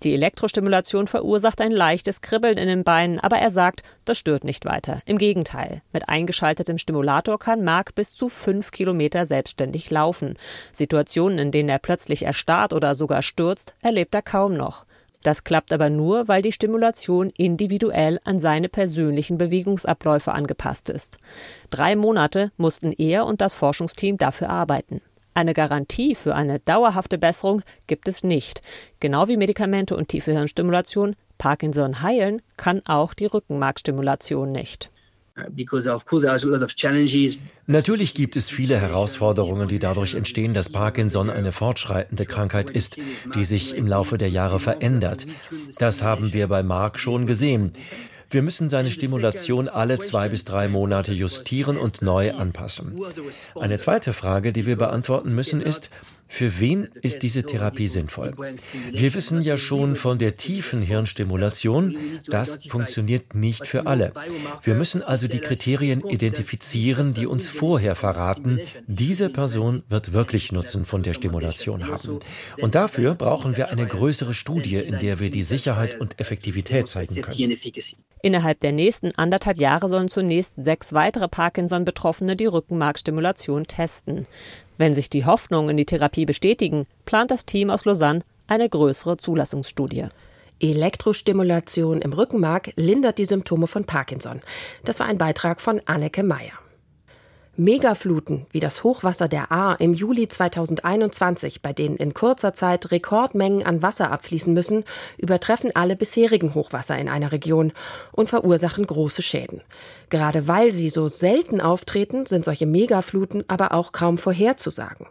Die 0.03 0.13
Elektrostimulation 0.13 1.07
verursacht 1.07 1.61
ein 1.61 1.71
leichtes 1.71 2.21
Kribbeln 2.21 2.57
in 2.57 2.67
den 2.67 2.83
Beinen, 2.83 3.19
aber 3.19 3.37
er 3.37 3.49
sagt, 3.49 3.81
das 4.03 4.17
stört 4.17 4.43
nicht 4.43 4.65
weiter. 4.65 5.01
Im 5.05 5.17
Gegenteil, 5.17 5.81
mit 5.93 6.09
eingeschaltetem 6.09 6.77
Stimulator 6.77 7.39
kann 7.39 7.63
Mark 7.63 7.95
bis 7.95 8.13
zu 8.13 8.29
fünf 8.29 8.71
Kilometer 8.71 9.25
selbstständig 9.25 9.89
laufen. 9.89 10.35
Situationen, 10.73 11.39
in 11.39 11.51
denen 11.51 11.69
er 11.69 11.79
plötzlich 11.79 12.23
erstarrt 12.23 12.73
oder 12.73 12.93
sogar 12.93 13.21
stürzt, 13.21 13.77
erlebt 13.81 14.13
er 14.13 14.21
kaum 14.21 14.55
noch. 14.55 14.85
Das 15.25 15.43
klappt 15.43 15.73
aber 15.73 15.89
nur, 15.89 16.27
weil 16.27 16.43
die 16.43 16.51
Stimulation 16.51 17.31
individuell 17.31 18.19
an 18.25 18.37
seine 18.37 18.69
persönlichen 18.69 19.39
Bewegungsabläufe 19.39 20.31
angepasst 20.31 20.87
ist. 20.87 21.17
Drei 21.71 21.95
Monate 21.95 22.51
mussten 22.57 22.91
er 22.91 23.25
und 23.25 23.41
das 23.41 23.55
Forschungsteam 23.55 24.19
dafür 24.19 24.51
arbeiten. 24.51 25.01
Eine 25.33 25.55
Garantie 25.55 26.13
für 26.13 26.35
eine 26.35 26.59
dauerhafte 26.59 27.17
Besserung 27.17 27.63
gibt 27.87 28.07
es 28.07 28.23
nicht. 28.23 28.61
Genau 28.99 29.27
wie 29.27 29.35
Medikamente 29.35 29.97
und 29.97 30.09
tiefe 30.09 30.31
Hirnstimulation 30.31 31.15
Parkinson 31.39 32.03
heilen 32.03 32.43
kann 32.55 32.83
auch 32.85 33.15
die 33.15 33.25
Rückenmarkstimulation 33.25 34.51
nicht. 34.51 34.91
Natürlich 37.67 38.13
gibt 38.13 38.35
es 38.37 38.49
viele 38.49 38.79
Herausforderungen, 38.79 39.67
die 39.67 39.79
dadurch 39.79 40.13
entstehen, 40.13 40.53
dass 40.53 40.69
Parkinson 40.69 41.29
eine 41.29 41.51
fortschreitende 41.51 42.25
Krankheit 42.25 42.69
ist, 42.69 42.97
die 43.33 43.43
sich 43.43 43.75
im 43.75 43.85
Laufe 43.85 44.17
der 44.17 44.29
Jahre 44.29 44.59
verändert. 44.59 45.27
Das 45.77 46.01
haben 46.01 46.31
wir 46.31 46.47
bei 46.47 46.63
Mark 46.63 46.99
schon 46.99 47.27
gesehen. 47.27 47.73
Wir 48.29 48.41
müssen 48.41 48.69
seine 48.69 48.89
Stimulation 48.89 49.67
alle 49.67 49.99
zwei 49.99 50.29
bis 50.29 50.45
drei 50.45 50.67
Monate 50.67 51.13
justieren 51.13 51.77
und 51.77 52.01
neu 52.01 52.33
anpassen. 52.33 52.99
Eine 53.55 53.77
zweite 53.77 54.13
Frage, 54.13 54.51
die 54.51 54.65
wir 54.65 54.77
beantworten 54.77 55.35
müssen, 55.35 55.61
ist, 55.61 55.89
Für 56.27 56.59
wen 56.59 56.89
ist 57.01 57.23
diese 57.23 57.43
Therapie 57.43 57.87
sinnvoll? 57.87 58.33
Wir 58.91 59.13
wissen 59.13 59.41
ja 59.41 59.57
schon 59.57 59.95
von 59.95 60.17
der 60.17 60.37
tiefen 60.37 60.81
Hirnstimulation, 60.81 61.97
das 62.27 62.59
funktioniert 62.67 63.35
nicht 63.35 63.67
für 63.67 63.85
alle. 63.85 64.11
Wir 64.63 64.75
müssen 64.75 65.01
also 65.01 65.27
die 65.27 65.39
Kriterien 65.39 66.01
identifizieren, 66.01 67.13
die 67.13 67.27
uns 67.27 67.47
vorher 67.47 67.95
verraten, 67.95 68.59
diese 68.87 69.29
Person 69.29 69.83
wird 69.87 70.13
wirklich 70.13 70.51
Nutzen 70.51 70.85
von 70.85 71.03
der 71.03 71.13
Stimulation 71.13 71.87
haben. 71.87 72.19
Und 72.59 72.75
dafür 72.75 73.15
brauchen 73.15 73.55
wir 73.55 73.69
eine 73.69 73.85
größere 73.85 74.33
Studie, 74.33 74.77
in 74.77 74.99
der 74.99 75.19
wir 75.19 75.29
die 75.29 75.43
Sicherheit 75.43 75.99
und 75.99 76.19
Effektivität 76.19 76.89
zeigen 76.89 77.21
können. 77.21 77.55
Innerhalb 78.21 78.59
der 78.61 78.71
nächsten 78.71 79.13
anderthalb 79.15 79.59
Jahre 79.59 79.87
sollen 79.87 80.07
zunächst 80.07 80.55
sechs 80.55 80.93
weitere 80.93 81.27
Parkinson-Betroffene 81.27 82.35
die 82.35 82.47
Rückenmarkstimulation 82.47 83.67
testen. 83.67 84.25
Wenn 84.77 84.93
sich 84.93 85.09
die 85.09 85.25
Hoffnungen 85.25 85.69
in 85.71 85.77
die 85.77 85.85
Therapie 85.85 86.25
bestätigen, 86.25 86.85
plant 87.05 87.31
das 87.31 87.45
Team 87.45 87.69
aus 87.69 87.85
Lausanne 87.85 88.21
eine 88.47 88.69
größere 88.69 89.17
Zulassungsstudie. 89.17 90.07
Elektrostimulation 90.59 92.01
im 92.01 92.13
Rückenmark 92.13 92.71
lindert 92.75 93.17
die 93.17 93.25
Symptome 93.25 93.67
von 93.67 93.85
Parkinson. 93.85 94.41
Das 94.83 94.99
war 94.99 95.07
ein 95.07 95.17
Beitrag 95.17 95.61
von 95.61 95.81
Anneke 95.85 96.23
Meyer. 96.23 96.53
Megafluten 97.57 98.45
wie 98.51 98.59
das 98.59 98.83
Hochwasser 98.83 99.29
der 99.29 99.49
Ahr 99.49 99.79
im 99.79 99.93
Juli 99.93 100.27
2021, 100.27 101.61
bei 101.61 101.71
denen 101.71 101.95
in 101.95 102.13
kurzer 102.13 102.53
Zeit 102.53 102.91
Rekordmengen 102.91 103.65
an 103.65 103.81
Wasser 103.81 104.11
abfließen 104.11 104.53
müssen, 104.53 104.83
übertreffen 105.17 105.71
alle 105.73 105.95
bisherigen 105.95 106.53
Hochwasser 106.53 106.97
in 106.97 107.07
einer 107.07 107.31
Region 107.31 107.71
und 108.11 108.27
verursachen 108.27 108.85
große 108.85 109.21
Schäden. 109.21 109.61
Gerade 110.09 110.49
weil 110.49 110.73
sie 110.73 110.89
so 110.89 111.07
selten 111.07 111.61
auftreten, 111.61 112.25
sind 112.25 112.43
solche 112.43 112.65
Megafluten 112.65 113.45
aber 113.47 113.71
auch 113.71 113.93
kaum 113.93 114.17
vorherzusagen. 114.17 115.07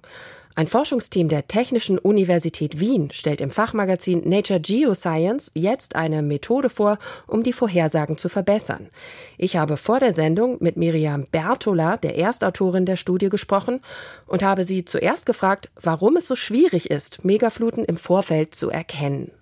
Ein 0.56 0.68
Forschungsteam 0.68 1.28
der 1.28 1.48
Technischen 1.48 1.98
Universität 1.98 2.78
Wien 2.78 3.10
stellt 3.10 3.40
im 3.40 3.50
Fachmagazin 3.50 4.28
Nature 4.28 4.60
Geoscience 4.60 5.50
jetzt 5.54 5.96
eine 5.96 6.22
Methode 6.22 6.70
vor, 6.70 6.98
um 7.26 7.42
die 7.42 7.52
Vorhersagen 7.52 8.18
zu 8.18 8.28
verbessern. 8.28 8.88
Ich 9.36 9.56
habe 9.56 9.76
vor 9.76 9.98
der 9.98 10.12
Sendung 10.12 10.58
mit 10.60 10.76
Miriam 10.76 11.24
Bertola, 11.24 11.96
der 11.96 12.16
Erstautorin 12.16 12.86
der 12.86 12.94
Studie, 12.94 13.30
gesprochen 13.30 13.80
und 14.28 14.44
habe 14.44 14.64
sie 14.64 14.84
zuerst 14.84 15.26
gefragt, 15.26 15.70
warum 15.80 16.16
es 16.16 16.28
so 16.28 16.36
schwierig 16.36 16.88
ist, 16.88 17.24
Megafluten 17.24 17.84
im 17.84 17.96
Vorfeld 17.96 18.54
zu 18.54 18.70
erkennen. 18.70 19.32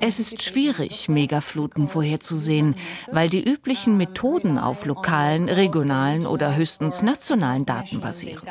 Es 0.00 0.18
ist 0.18 0.42
schwierig, 0.42 1.08
Megafluten 1.08 1.86
vorherzusehen, 1.86 2.74
weil 3.10 3.28
die 3.28 3.42
üblichen 3.46 3.96
Methoden 3.96 4.58
auf 4.58 4.86
lokalen, 4.86 5.48
regionalen 5.48 6.26
oder 6.26 6.56
höchstens 6.56 7.02
nationalen 7.02 7.66
Daten 7.66 8.00
basieren. 8.00 8.42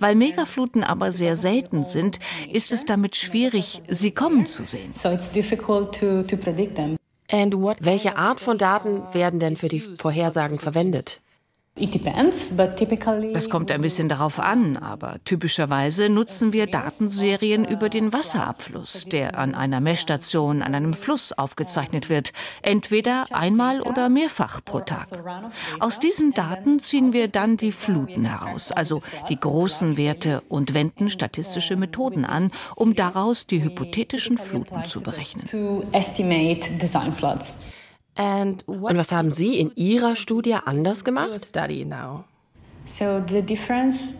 Weil 0.00 0.14
Megafluten 0.14 0.82
aber 0.82 1.12
sehr 1.12 1.36
selten 1.36 1.84
sind, 1.84 2.20
ist 2.52 2.72
es 2.72 2.86
damit 2.86 3.16
schwierig, 3.16 3.82
sie 3.88 4.12
kommen 4.12 4.46
zu 4.46 4.64
sehen. 4.64 4.92
Welche 7.80 8.16
Art 8.16 8.40
von 8.40 8.58
Daten 8.58 9.02
werden 9.12 9.40
denn 9.40 9.56
für 9.56 9.68
die 9.68 9.80
Vorhersagen 9.80 10.58
verwendet? 10.58 11.20
Das 13.32 13.50
kommt 13.50 13.70
ein 13.70 13.80
bisschen 13.80 14.08
darauf 14.08 14.38
an, 14.38 14.76
aber 14.76 15.16
typischerweise 15.24 16.08
nutzen 16.08 16.52
wir 16.52 16.66
Datenserien 16.66 17.64
über 17.64 17.88
den 17.88 18.12
Wasserabfluss, 18.12 19.04
der 19.04 19.38
an 19.38 19.54
einer 19.54 19.80
Messstation 19.80 20.62
an 20.62 20.74
einem 20.74 20.94
Fluss 20.94 21.32
aufgezeichnet 21.32 22.10
wird, 22.10 22.32
entweder 22.62 23.24
einmal 23.32 23.80
oder 23.80 24.08
mehrfach 24.08 24.64
pro 24.64 24.80
Tag. 24.80 25.08
Aus 25.80 25.98
diesen 26.00 26.34
Daten 26.34 26.78
ziehen 26.78 27.12
wir 27.12 27.28
dann 27.28 27.56
die 27.56 27.72
Fluten 27.72 28.24
heraus, 28.24 28.72
also 28.72 29.02
die 29.28 29.36
großen 29.36 29.96
Werte 29.96 30.42
und 30.48 30.74
wenden 30.74 31.10
statistische 31.10 31.76
Methoden 31.76 32.24
an, 32.24 32.50
um 32.76 32.94
daraus 32.94 33.46
die 33.46 33.62
hypothetischen 33.62 34.38
Fluten 34.38 34.84
zu 34.84 35.00
berechnen. 35.00 35.46
Und 38.18 38.64
was 38.66 39.12
haben 39.12 39.30
Sie 39.30 39.58
in 39.58 39.70
Ihrer 39.76 40.16
Studie 40.16 40.54
anders 40.54 41.04
gemacht? 41.04 41.30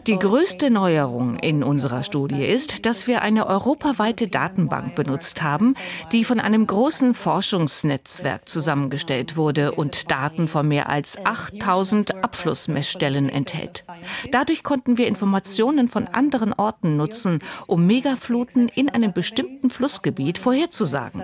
Die 0.07 0.19
größte 0.19 0.71
Neuerung 0.71 1.39
in 1.39 1.65
unserer 1.65 2.03
Studie 2.03 2.45
ist, 2.45 2.85
dass 2.85 3.07
wir 3.07 3.23
eine 3.23 3.47
europaweite 3.47 4.29
Datenbank 4.29 4.95
benutzt 4.95 5.43
haben, 5.43 5.75
die 6.13 6.23
von 6.23 6.39
einem 6.39 6.67
großen 6.67 7.15
Forschungsnetzwerk 7.15 8.47
zusammengestellt 8.47 9.37
wurde 9.37 9.73
und 9.73 10.11
Daten 10.11 10.49
von 10.49 10.69
mehr 10.69 10.91
als 10.91 11.19
8000 11.25 12.23
Abflussmessstellen 12.23 13.31
enthält. 13.31 13.85
Dadurch 14.31 14.63
konnten 14.63 14.99
wir 14.99 15.09
Informationen 15.09 15.89
von 15.89 16.07
anderen 16.07 16.53
Orten 16.53 16.97
nutzen, 16.97 17.41
um 17.67 17.87
Megafluten 17.87 18.69
in 18.69 18.91
einem 18.91 19.13
bestimmten 19.13 19.71
Flussgebiet 19.71 20.39
vorherzusagen 20.39 21.23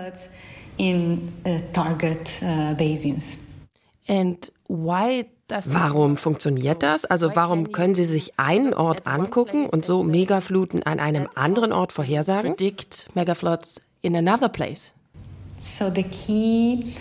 in 0.77 1.33
uh, 1.45 1.59
target 1.71 2.41
uh, 2.41 2.73
basins. 2.75 3.39
And 4.07 4.51
why 4.67 5.25
Warum 5.47 6.17
funktioniert 6.17 6.81
das? 6.81 7.05
Also 7.05 7.35
warum 7.35 7.71
können 7.71 7.93
Sie 7.93 8.05
sich 8.05 8.33
einen 8.37 8.73
Ort 8.73 9.05
angucken 9.05 9.69
und 9.69 9.85
so 9.85 10.01
Megafluten 10.01 10.81
an 10.81 10.99
einem 10.99 11.29
anderen 11.35 11.71
Ort 11.71 11.91
vorhersagen? 11.91 12.55
Predict 12.55 13.07
megafloods 13.13 13.79
in 14.01 14.15
another 14.15 14.49
place. 14.49 14.91
So 15.59 15.91
the 15.93 16.01
key 16.01 16.93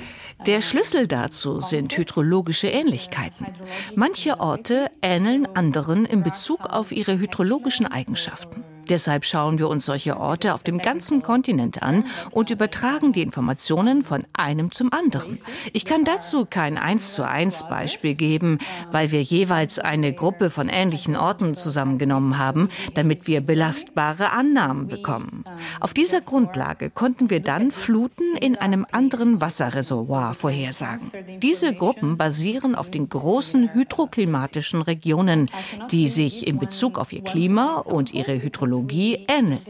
der 0.46 0.60
Schlüssel 0.60 1.06
dazu 1.06 1.62
sind 1.62 1.96
hydrologische 1.96 2.66
Ähnlichkeiten. 2.66 3.46
Manche 3.94 4.40
Orte 4.40 4.90
ähneln 5.00 5.46
anderen 5.54 6.04
in 6.04 6.22
Bezug 6.22 6.66
auf 6.66 6.92
ihre 6.92 7.18
hydrologischen 7.18 7.86
Eigenschaften. 7.86 8.62
Deshalb 8.88 9.24
schauen 9.24 9.58
wir 9.58 9.68
uns 9.68 9.86
solche 9.86 10.18
Orte 10.18 10.54
auf 10.54 10.62
dem 10.62 10.78
ganzen 10.78 11.22
Kontinent 11.22 11.82
an 11.82 12.04
und 12.30 12.50
übertragen 12.50 13.12
die 13.12 13.22
Informationen 13.22 14.02
von 14.02 14.24
einem 14.34 14.72
zum 14.72 14.92
anderen. 14.92 15.38
Ich 15.72 15.84
kann 15.84 16.04
dazu 16.04 16.46
kein 16.46 16.76
eins 16.76 17.14
zu 17.14 17.26
eins 17.26 17.66
Beispiel 17.68 18.14
geben, 18.14 18.58
weil 18.92 19.10
wir 19.10 19.22
jeweils 19.22 19.78
eine 19.78 20.12
Gruppe 20.12 20.50
von 20.50 20.68
ähnlichen 20.68 21.16
Orten 21.16 21.54
zusammengenommen 21.54 22.38
haben, 22.38 22.68
damit 22.94 23.26
wir 23.26 23.40
belastbare 23.40 24.32
Annahmen 24.32 24.88
bekommen. 24.88 25.44
Auf 25.80 25.94
dieser 25.94 26.20
Grundlage 26.20 26.90
konnten 26.90 27.30
wir 27.30 27.40
dann 27.40 27.70
Fluten 27.70 28.36
in 28.40 28.56
einem 28.56 28.86
anderen 28.92 29.40
Wasserreservoir 29.40 30.34
vorhersagen. 30.34 31.10
Diese 31.40 31.72
Gruppen 31.72 32.16
basieren 32.16 32.74
auf 32.74 32.90
den 32.90 33.08
großen 33.08 33.72
hydroklimatischen 33.72 34.82
Regionen, 34.82 35.50
die 35.90 36.08
sich 36.08 36.46
in 36.46 36.58
Bezug 36.58 36.98
auf 36.98 37.12
ihr 37.12 37.22
Klima 37.22 37.76
und 37.76 38.12
ihre 38.12 38.42
Hydrologie 38.42 38.73
Technologie 38.74 39.24
ähneln. 39.28 39.60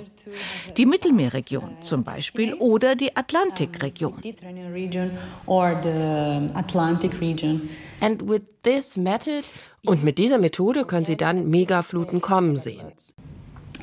Die 0.76 0.86
Mittelmeerregion 0.86 1.76
zum 1.82 2.04
Beispiel 2.04 2.54
oder 2.54 2.96
die 2.96 3.14
Atlantikregion. 3.14 4.20
Und 9.86 10.02
mit 10.02 10.18
dieser 10.18 10.38
Methode 10.38 10.84
können 10.86 11.04
Sie 11.04 11.16
dann 11.16 11.50
Megafluten 11.50 12.20
kommen 12.20 12.56
sehen. 12.56 12.92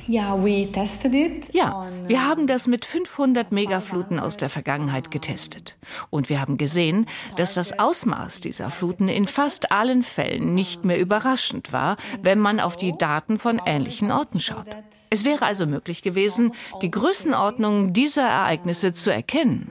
Ja, 0.06 1.88
wir 2.06 2.26
haben 2.26 2.46
das 2.46 2.66
mit 2.66 2.84
500 2.84 3.52
Megafluten 3.52 4.18
aus 4.18 4.36
der 4.36 4.48
Vergangenheit 4.48 5.10
getestet. 5.10 5.76
Und 6.10 6.28
wir 6.28 6.40
haben 6.40 6.58
gesehen, 6.58 7.06
dass 7.36 7.54
das 7.54 7.78
Ausmaß 7.78 8.40
dieser 8.40 8.70
Fluten 8.70 9.08
in 9.08 9.26
fast 9.26 9.70
allen 9.70 10.02
Fällen 10.02 10.54
nicht 10.54 10.84
mehr 10.84 10.98
überraschend 10.98 11.72
war, 11.72 11.96
wenn 12.20 12.38
man 12.38 12.60
auf 12.60 12.76
die 12.76 12.92
Daten 12.92 13.38
von 13.38 13.60
ähnlichen 13.64 14.10
Orten 14.10 14.40
schaut. 14.40 14.66
Es 15.10 15.24
wäre 15.24 15.44
also 15.44 15.66
möglich 15.66 16.02
gewesen, 16.02 16.52
die 16.82 16.90
Größenordnung 16.90 17.92
dieser 17.92 18.28
Ereignisse 18.28 18.92
zu 18.92 19.12
erkennen. 19.12 19.70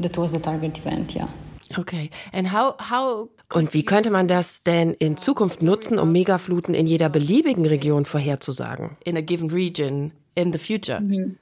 That 0.00 0.16
was 0.18 0.32
the 0.32 0.38
target 0.38 0.78
event, 0.78 1.14
yeah. 1.14 1.28
Okay. 1.78 2.10
And 2.32 2.52
how, 2.52 2.74
how 2.78 3.28
und 3.52 3.74
wie 3.74 3.84
könnte 3.84 4.10
man 4.10 4.28
das 4.28 4.62
denn 4.62 4.92
in 4.94 5.16
Zukunft 5.16 5.62
nutzen, 5.62 5.98
um 5.98 6.12
Megafluten 6.12 6.74
in 6.74 6.86
jeder 6.86 7.08
beliebigen 7.08 7.64
Region 7.64 8.04
vorherzusagen? 8.04 8.96
In 9.04 9.16
a 9.16 9.20
given 9.20 9.50
region 9.50 10.12
in 10.34 10.52
the 10.52 10.58
future? 10.58 11.00
Mhm. 11.00 11.38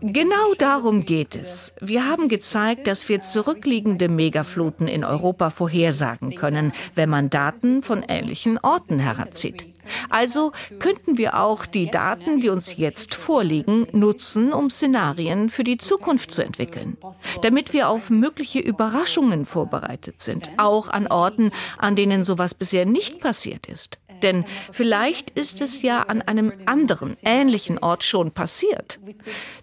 Genau 0.00 0.54
darum 0.58 1.04
geht 1.04 1.36
es. 1.36 1.76
Wir 1.80 2.08
haben 2.08 2.28
gezeigt, 2.28 2.88
dass 2.88 3.08
wir 3.08 3.20
zurückliegende 3.20 4.08
Megafluten 4.08 4.88
in 4.88 5.04
Europa 5.04 5.50
vorhersagen 5.50 6.34
können, 6.34 6.72
wenn 6.96 7.08
man 7.08 7.30
Daten 7.30 7.82
von 7.84 8.02
ähnlichen 8.08 8.58
Orten 8.58 8.98
heranzieht. 8.98 9.69
Also 10.10 10.52
könnten 10.78 11.18
wir 11.18 11.40
auch 11.40 11.66
die 11.66 11.90
Daten, 11.90 12.40
die 12.40 12.50
uns 12.50 12.76
jetzt 12.76 13.14
vorliegen, 13.14 13.86
nutzen, 13.92 14.52
um 14.52 14.70
Szenarien 14.70 15.50
für 15.50 15.64
die 15.64 15.78
Zukunft 15.78 16.30
zu 16.30 16.44
entwickeln, 16.44 16.96
damit 17.42 17.72
wir 17.72 17.88
auf 17.88 18.10
mögliche 18.10 18.58
Überraschungen 18.58 19.44
vorbereitet 19.44 20.22
sind, 20.22 20.50
auch 20.56 20.88
an 20.88 21.06
Orten, 21.06 21.52
an 21.78 21.96
denen 21.96 22.24
sowas 22.24 22.54
bisher 22.54 22.86
nicht 22.86 23.20
passiert 23.20 23.66
ist. 23.66 23.98
Denn 24.22 24.44
vielleicht 24.72 25.30
ist 25.30 25.60
es 25.60 25.82
ja 25.82 26.02
an 26.02 26.22
einem 26.22 26.52
anderen, 26.66 27.16
ähnlichen 27.24 27.78
Ort 27.78 28.04
schon 28.04 28.32
passiert. 28.32 29.00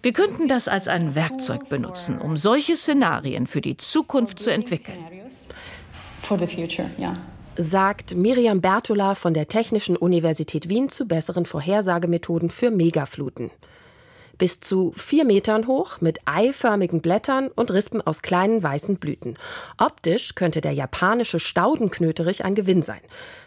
Wir 0.02 0.12
könnten 0.12 0.48
das 0.48 0.68
als 0.68 0.88
ein 0.88 1.14
Werkzeug 1.14 1.68
benutzen, 1.68 2.18
um 2.18 2.36
solche 2.36 2.76
Szenarien 2.76 3.46
für 3.46 3.60
die 3.60 3.76
Zukunft 3.76 4.40
zu 4.40 4.52
entwickeln. 4.52 4.98
For 6.20 6.38
the 6.38 6.46
future, 6.46 6.90
yeah. 6.98 7.16
Sagt 7.60 8.14
Miriam 8.14 8.60
Bertola 8.60 9.16
von 9.16 9.34
der 9.34 9.48
Technischen 9.48 9.96
Universität 9.96 10.68
Wien 10.68 10.88
zu 10.88 11.08
besseren 11.08 11.44
Vorhersagemethoden 11.44 12.50
für 12.50 12.70
Megafluten 12.70 13.50
bis 14.38 14.60
zu 14.60 14.92
vier 14.96 15.24
Metern 15.24 15.66
hoch, 15.66 16.00
mit 16.00 16.20
eiförmigen 16.24 17.00
Blättern 17.00 17.48
und 17.48 17.72
Rispen 17.72 18.00
aus 18.00 18.22
kleinen 18.22 18.62
weißen 18.62 18.96
Blüten. 18.96 19.34
Optisch 19.76 20.34
könnte 20.34 20.60
der 20.60 20.72
japanische 20.72 21.40
Staudenknöterich 21.40 22.44
ein 22.44 22.54
Gewinn 22.54 22.82
sein. 22.82 23.00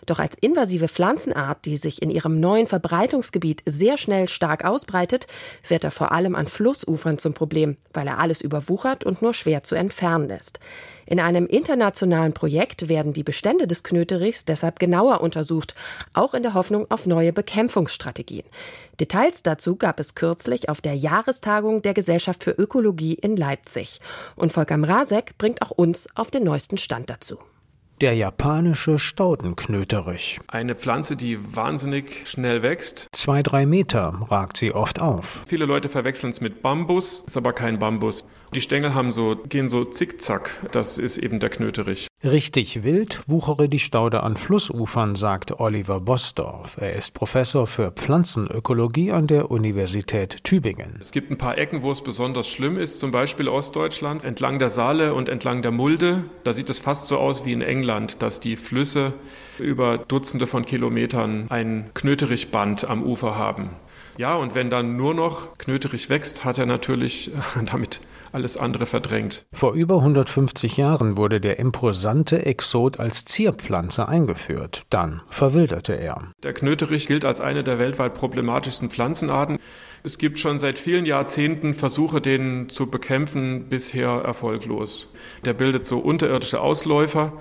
Doch 0.05 0.19
als 0.19 0.35
invasive 0.35 0.87
Pflanzenart, 0.87 1.65
die 1.65 1.77
sich 1.77 2.01
in 2.01 2.09
ihrem 2.09 2.39
neuen 2.39 2.67
Verbreitungsgebiet 2.67 3.63
sehr 3.65 3.97
schnell 3.97 4.27
stark 4.27 4.65
ausbreitet, 4.65 5.27
wird 5.67 5.83
er 5.83 5.91
vor 5.91 6.11
allem 6.11 6.35
an 6.35 6.47
Flussufern 6.47 7.17
zum 7.17 7.33
Problem, 7.33 7.77
weil 7.93 8.07
er 8.07 8.19
alles 8.19 8.41
überwuchert 8.41 9.03
und 9.05 9.21
nur 9.21 9.33
schwer 9.33 9.63
zu 9.63 9.75
entfernen 9.75 10.29
ist. 10.29 10.59
In 11.11 11.19
einem 11.19 11.45
internationalen 11.45 12.31
Projekt 12.31 12.87
werden 12.87 13.11
die 13.11 13.23
Bestände 13.23 13.67
des 13.67 13.83
Knöterichs 13.83 14.45
deshalb 14.45 14.79
genauer 14.79 15.19
untersucht, 15.19 15.75
auch 16.13 16.33
in 16.33 16.41
der 16.41 16.53
Hoffnung 16.53 16.89
auf 16.89 17.05
neue 17.05 17.33
Bekämpfungsstrategien. 17.33 18.45
Details 18.97 19.43
dazu 19.43 19.75
gab 19.75 19.99
es 19.99 20.15
kürzlich 20.15 20.69
auf 20.69 20.79
der 20.79 20.95
Jahrestagung 20.95 21.81
der 21.81 21.93
Gesellschaft 21.93 22.45
für 22.45 22.51
Ökologie 22.51 23.15
in 23.15 23.35
Leipzig. 23.35 23.99
Und 24.37 24.53
Volker 24.53 24.77
Mrazek 24.77 25.37
bringt 25.37 25.61
auch 25.61 25.71
uns 25.71 26.07
auf 26.15 26.31
den 26.31 26.45
neuesten 26.45 26.77
Stand 26.77 27.09
dazu. 27.09 27.37
Der 27.99 28.15
japanische 28.15 28.97
Staudenknöterich. 28.97 30.39
Eine 30.47 30.75
Pflanze, 30.75 31.17
die 31.17 31.37
wahnsinnig 31.55 32.25
schnell 32.25 32.63
wächst. 32.63 33.09
Zwei, 33.11 33.43
drei 33.43 33.65
Meter 33.65 34.27
ragt 34.29 34.55
sie 34.55 34.73
oft 34.73 35.01
auf. 35.01 35.43
Viele 35.45 35.65
Leute 35.65 35.89
verwechseln 35.89 36.29
es 36.29 36.39
mit 36.39 36.61
Bambus, 36.61 37.25
ist 37.27 37.35
aber 37.35 37.51
kein 37.51 37.79
Bambus. 37.79 38.23
Die 38.53 38.59
Stängel 38.59 38.93
haben 38.93 39.11
so, 39.11 39.37
gehen 39.47 39.69
so 39.69 39.85
zickzack. 39.85 40.67
Das 40.73 40.97
ist 40.97 41.17
eben 41.17 41.39
der 41.39 41.47
Knöterich. 41.47 42.07
Richtig 42.21 42.83
wild 42.83 43.21
wuchere 43.25 43.69
die 43.69 43.79
Staude 43.79 44.23
an 44.23 44.35
Flussufern, 44.35 45.15
sagt 45.15 45.61
Oliver 45.61 46.01
Bosdorf. 46.01 46.75
Er 46.77 46.93
ist 46.93 47.13
Professor 47.13 47.65
für 47.65 47.91
Pflanzenökologie 47.91 49.13
an 49.13 49.27
der 49.27 49.51
Universität 49.51 50.43
Tübingen. 50.43 50.97
Es 50.99 51.11
gibt 51.11 51.31
ein 51.31 51.37
paar 51.37 51.57
Ecken, 51.57 51.81
wo 51.81 51.91
es 51.91 52.01
besonders 52.01 52.49
schlimm 52.49 52.77
ist, 52.77 52.99
zum 52.99 53.11
Beispiel 53.11 53.47
Ostdeutschland, 53.47 54.25
entlang 54.25 54.59
der 54.59 54.69
Saale 54.69 55.13
und 55.13 55.29
entlang 55.29 55.61
der 55.61 55.71
Mulde. 55.71 56.25
Da 56.43 56.53
sieht 56.53 56.69
es 56.69 56.77
fast 56.77 57.07
so 57.07 57.19
aus 57.19 57.45
wie 57.45 57.53
in 57.53 57.61
England, 57.61 58.21
dass 58.21 58.41
die 58.41 58.57
Flüsse 58.57 59.13
über 59.57 59.97
Dutzende 59.97 60.45
von 60.45 60.65
Kilometern 60.65 61.45
ein 61.49 61.89
Knöterichband 61.93 62.89
am 62.89 63.01
Ufer 63.03 63.37
haben. 63.37 63.69
Ja, 64.17 64.35
und 64.35 64.55
wenn 64.55 64.69
dann 64.69 64.95
nur 64.95 65.13
noch 65.13 65.57
Knöterich 65.57 66.09
wächst, 66.09 66.45
hat 66.45 66.57
er 66.57 66.65
natürlich 66.65 67.31
damit 67.65 68.01
alles 68.31 68.57
andere 68.57 68.85
verdrängt. 68.85 69.45
Vor 69.51 69.73
über 69.73 69.97
150 69.97 70.77
Jahren 70.77 71.17
wurde 71.17 71.41
der 71.41 71.59
imposante 71.59 72.45
Exot 72.45 72.99
als 72.99 73.25
Zierpflanze 73.25 74.07
eingeführt. 74.07 74.83
Dann 74.89 75.21
verwilderte 75.29 75.93
er. 75.93 76.29
Der 76.43 76.53
Knöterich 76.53 77.07
gilt 77.07 77.25
als 77.25 77.41
eine 77.41 77.63
der 77.63 77.79
weltweit 77.79 78.13
problematischsten 78.13 78.89
Pflanzenarten. 78.89 79.57
Es 80.03 80.17
gibt 80.17 80.39
schon 80.39 80.59
seit 80.59 80.79
vielen 80.79 81.05
Jahrzehnten 81.05 81.73
Versuche, 81.73 82.21
den 82.21 82.69
zu 82.69 82.87
bekämpfen, 82.87 83.69
bisher 83.69 84.09
erfolglos. 84.09 85.09
Der 85.45 85.53
bildet 85.53 85.85
so 85.85 85.99
unterirdische 85.99 86.61
Ausläufer. 86.61 87.33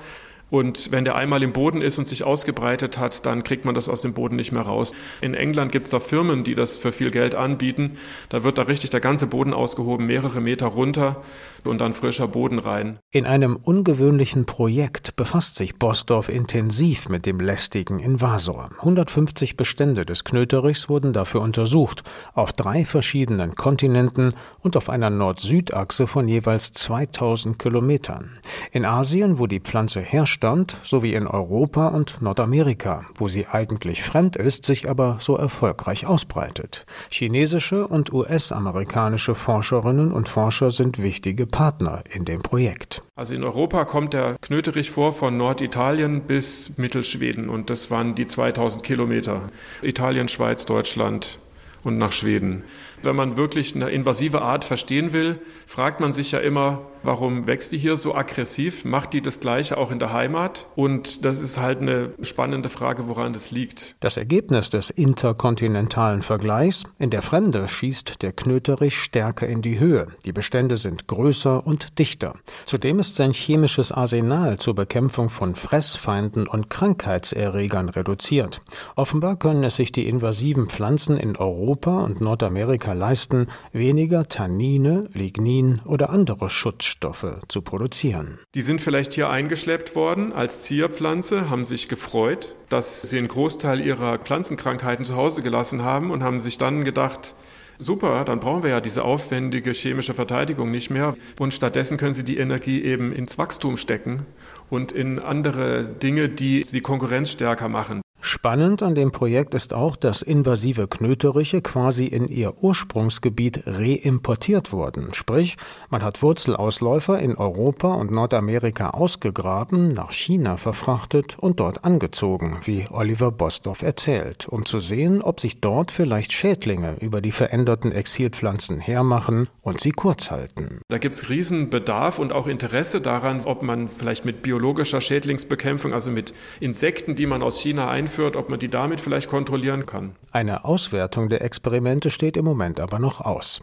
Und 0.50 0.90
wenn 0.90 1.04
der 1.04 1.14
einmal 1.14 1.42
im 1.42 1.52
Boden 1.52 1.80
ist 1.80 1.98
und 1.98 2.06
sich 2.06 2.24
ausgebreitet 2.24 2.98
hat, 2.98 3.24
dann 3.24 3.44
kriegt 3.44 3.64
man 3.64 3.74
das 3.74 3.88
aus 3.88 4.02
dem 4.02 4.14
Boden 4.14 4.36
nicht 4.36 4.52
mehr 4.52 4.62
raus. 4.62 4.94
In 5.20 5.34
England 5.34 5.72
gibt 5.72 5.84
es 5.84 5.90
da 5.90 6.00
Firmen, 6.00 6.44
die 6.44 6.54
das 6.54 6.76
für 6.76 6.92
viel 6.92 7.10
Geld 7.10 7.34
anbieten. 7.34 7.92
Da 8.28 8.42
wird 8.42 8.58
da 8.58 8.62
richtig 8.62 8.90
der 8.90 9.00
ganze 9.00 9.26
Boden 9.26 9.54
ausgehoben, 9.54 10.06
mehrere 10.06 10.40
Meter 10.40 10.66
runter 10.66 11.22
und 11.64 11.80
dann 11.80 11.92
frischer 11.92 12.28
Boden 12.28 12.58
rein. 12.58 12.98
In 13.12 13.26
einem 13.26 13.56
ungewöhnlichen 13.56 14.46
Projekt 14.46 15.16
befasst 15.16 15.56
sich 15.56 15.76
Bosdorf 15.76 16.28
intensiv 16.28 17.08
mit 17.08 17.26
dem 17.26 17.40
lästigen 17.40 17.98
Invasor. 17.98 18.70
150 18.78 19.56
Bestände 19.56 20.04
des 20.04 20.24
Knöterichs 20.24 20.88
wurden 20.88 21.12
dafür 21.12 21.42
untersucht, 21.42 22.02
auf 22.34 22.52
drei 22.52 22.84
verschiedenen 22.84 23.54
Kontinenten 23.54 24.34
und 24.60 24.76
auf 24.76 24.88
einer 24.88 25.10
Nord-Süd-Achse 25.10 26.06
von 26.06 26.28
jeweils 26.28 26.72
2000 26.72 27.58
Kilometern. 27.58 28.38
In 28.72 28.84
Asien, 28.84 29.38
wo 29.38 29.46
die 29.46 29.60
Pflanze 29.60 30.00
herrstammt, 30.40 30.76
sowie 30.82 31.14
in 31.14 31.26
Europa 31.26 31.88
und 31.88 32.22
Nordamerika, 32.22 33.06
wo 33.16 33.28
sie 33.28 33.46
eigentlich 33.46 34.02
fremd 34.02 34.36
ist, 34.36 34.64
sich 34.64 34.88
aber 34.88 35.18
so 35.20 35.36
erfolgreich 35.36 36.06
ausbreitet. 36.06 36.86
Chinesische 37.10 37.86
und 37.86 38.12
US-amerikanische 38.12 39.34
Forscherinnen 39.34 40.12
und 40.12 40.28
Forscher 40.28 40.70
sind 40.70 41.02
wichtige 41.02 41.46
Partner 41.46 42.02
in 42.10 42.24
dem 42.24 42.42
Projekt. 42.42 43.02
Also 43.16 43.34
in 43.34 43.44
Europa 43.44 43.84
kommt 43.84 44.14
der 44.14 44.36
Knöterich 44.40 44.90
vor 44.90 45.12
von 45.12 45.36
Norditalien 45.36 46.22
bis 46.22 46.78
Mittelschweden 46.78 47.48
und 47.48 47.68
das 47.68 47.90
waren 47.90 48.14
die 48.14 48.26
2000 48.26 48.82
Kilometer. 48.82 49.42
Italien, 49.82 50.28
Schweiz, 50.28 50.64
Deutschland 50.64 51.38
und 51.84 51.98
nach 51.98 52.12
Schweden. 52.12 52.64
Wenn 53.02 53.16
man 53.16 53.36
wirklich 53.36 53.74
eine 53.74 53.88
invasive 53.90 54.42
Art 54.42 54.64
verstehen 54.64 55.12
will, 55.12 55.40
fragt 55.66 56.00
man 56.00 56.12
sich 56.12 56.32
ja 56.32 56.38
immer, 56.38 56.82
warum 57.02 57.46
wächst 57.46 57.72
die 57.72 57.78
hier 57.78 57.96
so 57.96 58.14
aggressiv? 58.14 58.84
Macht 58.84 59.14
die 59.14 59.22
das 59.22 59.40
Gleiche 59.40 59.78
auch 59.78 59.90
in 59.90 59.98
der 59.98 60.12
Heimat? 60.12 60.66
Und 60.76 61.24
das 61.24 61.40
ist 61.40 61.58
halt 61.58 61.80
eine 61.80 62.10
spannende 62.20 62.68
Frage, 62.68 63.08
woran 63.08 63.32
das 63.32 63.50
liegt. 63.50 63.96
Das 64.00 64.18
Ergebnis 64.18 64.68
des 64.68 64.90
interkontinentalen 64.90 66.20
Vergleichs, 66.20 66.84
in 66.98 67.08
der 67.08 67.22
Fremde 67.22 67.68
schießt 67.68 68.22
der 68.22 68.32
Knöterich 68.32 68.98
stärker 68.98 69.46
in 69.46 69.62
die 69.62 69.78
Höhe. 69.78 70.08
Die 70.26 70.32
Bestände 70.32 70.76
sind 70.76 71.06
größer 71.06 71.66
und 71.66 71.98
dichter. 71.98 72.34
Zudem 72.66 72.98
ist 72.98 73.16
sein 73.16 73.32
chemisches 73.32 73.92
Arsenal 73.92 74.58
zur 74.58 74.74
Bekämpfung 74.74 75.30
von 75.30 75.54
Fressfeinden 75.54 76.46
und 76.46 76.68
Krankheitserregern 76.68 77.88
reduziert. 77.88 78.60
Offenbar 78.94 79.36
können 79.36 79.64
es 79.64 79.76
sich 79.76 79.90
die 79.90 80.06
invasiven 80.06 80.68
Pflanzen 80.68 81.16
in 81.16 81.36
Europa 81.36 82.04
und 82.04 82.20
Nordamerika 82.20 82.89
Chemiker 82.90 82.94
leisten, 82.94 83.46
weniger 83.72 84.28
Tannine, 84.28 85.04
Lignin 85.12 85.80
oder 85.84 86.10
andere 86.10 86.50
Schutzstoffe 86.50 87.40
zu 87.48 87.62
produzieren. 87.62 88.38
Die 88.54 88.62
sind 88.62 88.80
vielleicht 88.80 89.12
hier 89.12 89.30
eingeschleppt 89.30 89.94
worden 89.94 90.32
als 90.32 90.62
Zierpflanze, 90.62 91.50
haben 91.50 91.64
sich 91.64 91.88
gefreut, 91.88 92.56
dass 92.68 93.02
sie 93.02 93.18
einen 93.18 93.28
Großteil 93.28 93.80
ihrer 93.80 94.18
Pflanzenkrankheiten 94.18 95.04
zu 95.04 95.16
Hause 95.16 95.42
gelassen 95.42 95.82
haben 95.82 96.10
und 96.10 96.22
haben 96.22 96.38
sich 96.38 96.58
dann 96.58 96.84
gedacht, 96.84 97.34
Super, 97.82 98.26
dann 98.26 98.40
brauchen 98.40 98.62
wir 98.62 98.68
ja 98.68 98.80
diese 98.82 99.04
aufwendige 99.04 99.72
chemische 99.72 100.12
Verteidigung 100.12 100.70
nicht 100.70 100.90
mehr. 100.90 101.16
Und 101.38 101.54
stattdessen 101.54 101.96
können 101.96 102.12
Sie 102.12 102.24
die 102.24 102.36
Energie 102.36 102.82
eben 102.82 103.10
ins 103.10 103.38
Wachstum 103.38 103.78
stecken 103.78 104.26
und 104.68 104.92
in 104.92 105.18
andere 105.18 105.88
Dinge, 105.88 106.28
die 106.28 106.62
sie 106.62 106.82
konkurrenzstärker 106.82 107.70
machen. 107.70 108.02
Spannend 108.22 108.82
an 108.82 108.94
dem 108.94 109.12
Projekt 109.12 109.54
ist 109.54 109.72
auch, 109.72 109.96
dass 109.96 110.20
invasive 110.20 110.88
Knöteriche 110.88 111.62
quasi 111.62 112.04
in 112.04 112.28
ihr 112.28 112.62
Ursprungsgebiet 112.62 113.62
reimportiert 113.64 114.72
wurden. 114.72 115.14
Sprich, 115.14 115.56
man 115.88 116.02
hat 116.02 116.22
Wurzelausläufer 116.22 117.18
in 117.18 117.34
Europa 117.36 117.94
und 117.94 118.10
Nordamerika 118.10 118.90
ausgegraben, 118.90 119.88
nach 119.88 120.12
China 120.12 120.58
verfrachtet 120.58 121.38
und 121.38 121.60
dort 121.60 121.84
angezogen, 121.84 122.60
wie 122.64 122.86
Oliver 122.90 123.32
Bosdorf 123.32 123.80
erzählt, 123.80 124.46
um 124.48 124.66
zu 124.66 124.80
sehen, 124.80 125.22
ob 125.22 125.40
sich 125.40 125.62
dort 125.62 125.90
vielleicht 125.90 126.32
Schädlinge 126.32 126.96
über 127.00 127.22
die 127.22 127.32
veränderten 127.32 127.90
Exilpflanzen 127.90 128.80
hermachen 128.80 129.48
und 129.62 129.80
sie 129.80 129.92
kurz 129.92 130.30
halten. 130.30 130.80
Da 130.88 130.98
gibt 130.98 131.14
es 131.14 131.30
Riesenbedarf 131.30 132.18
und 132.18 132.32
auch 132.32 132.46
Interesse 132.46 133.00
daran, 133.00 133.40
ob 133.46 133.62
man 133.62 133.88
vielleicht 133.88 134.26
mit 134.26 134.42
biologischer 134.42 135.00
Schädlingsbekämpfung, 135.00 135.94
also 135.94 136.10
mit 136.10 136.34
Insekten, 136.60 137.14
die 137.14 137.26
man 137.26 137.42
aus 137.42 137.58
China 137.58 137.88
einführt, 137.88 138.09
einführt, 138.10 138.34
ob 138.34 138.50
man 138.50 138.58
die 138.58 138.68
damit 138.68 139.00
vielleicht 139.00 139.28
kontrollieren 139.28 139.86
kann. 139.86 140.16
Eine 140.32 140.64
Auswertung 140.64 141.28
der 141.28 141.42
Experimente 141.42 142.10
steht 142.10 142.36
im 142.36 142.44
Moment 142.44 142.80
aber 142.80 142.98
noch 142.98 143.20
aus. 143.20 143.62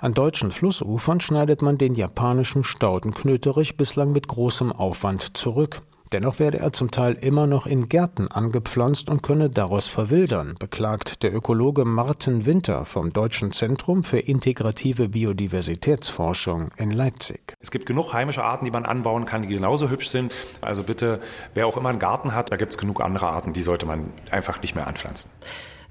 An 0.00 0.14
deutschen 0.14 0.52
Flussufern 0.52 1.20
schneidet 1.20 1.60
man 1.62 1.76
den 1.78 1.94
japanischen 1.94 2.64
Staudenknöterich 2.64 3.76
bislang 3.76 4.12
mit 4.12 4.28
großem 4.28 4.72
Aufwand 4.72 5.36
zurück. 5.36 5.82
Dennoch 6.12 6.38
werde 6.38 6.58
er 6.58 6.72
zum 6.72 6.90
Teil 6.90 7.14
immer 7.14 7.46
noch 7.46 7.66
in 7.66 7.88
Gärten 7.88 8.28
angepflanzt 8.30 9.08
und 9.08 9.22
könne 9.22 9.50
daraus 9.50 9.88
verwildern, 9.88 10.54
beklagt 10.58 11.22
der 11.22 11.34
Ökologe 11.34 11.84
Martin 11.84 12.46
Winter 12.46 12.84
vom 12.84 13.12
Deutschen 13.12 13.52
Zentrum 13.52 14.04
für 14.04 14.18
integrative 14.18 15.08
Biodiversitätsforschung 15.08 16.70
in 16.76 16.90
Leipzig. 16.90 17.54
Es 17.60 17.70
gibt 17.70 17.86
genug 17.86 18.12
heimische 18.12 18.44
Arten, 18.44 18.64
die 18.64 18.70
man 18.70 18.84
anbauen 18.84 19.24
kann, 19.24 19.42
die 19.42 19.48
genauso 19.48 19.90
hübsch 19.90 20.08
sind. 20.08 20.32
Also 20.60 20.82
bitte, 20.82 21.20
wer 21.54 21.66
auch 21.66 21.76
immer 21.76 21.88
einen 21.88 21.98
Garten 21.98 22.34
hat, 22.34 22.52
da 22.52 22.56
gibt 22.56 22.72
es 22.72 22.78
genug 22.78 23.00
andere 23.00 23.28
Arten, 23.28 23.52
die 23.52 23.62
sollte 23.62 23.86
man 23.86 24.12
einfach 24.30 24.60
nicht 24.62 24.74
mehr 24.74 24.86
anpflanzen. 24.86 25.30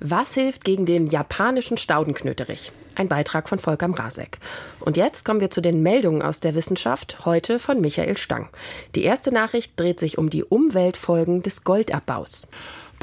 Was 0.06 0.34
hilft 0.34 0.66
gegen 0.66 0.86
den 0.86 1.08
japanischen 1.08 1.78
Staudenknöterich? 1.78 2.74
Ein 2.96 3.08
Beitrag 3.08 3.48
von 3.48 3.58
Volker 3.58 3.88
Mrazek. 3.88 4.38
Und 4.82 4.98
jetzt 4.98 5.24
kommen 5.24 5.39
wir 5.39 5.50
zu 5.50 5.62
den 5.62 5.82
Meldungen 5.82 6.22
aus 6.22 6.42
der 6.42 6.56
Wissenschaft, 6.56 7.24
heute 7.24 7.58
von 7.58 7.80
Michael 7.80 8.18
Stang. 8.18 8.50
Die 8.96 9.06
erste 9.06 9.32
Nachricht 9.32 9.80
dreht 9.80 10.02
sich 10.02 10.18
um 10.18 10.30
die 10.30 10.44
Umweltfolgen 10.44 11.42
des 11.42 11.63
Goldabbaus. 11.63 12.50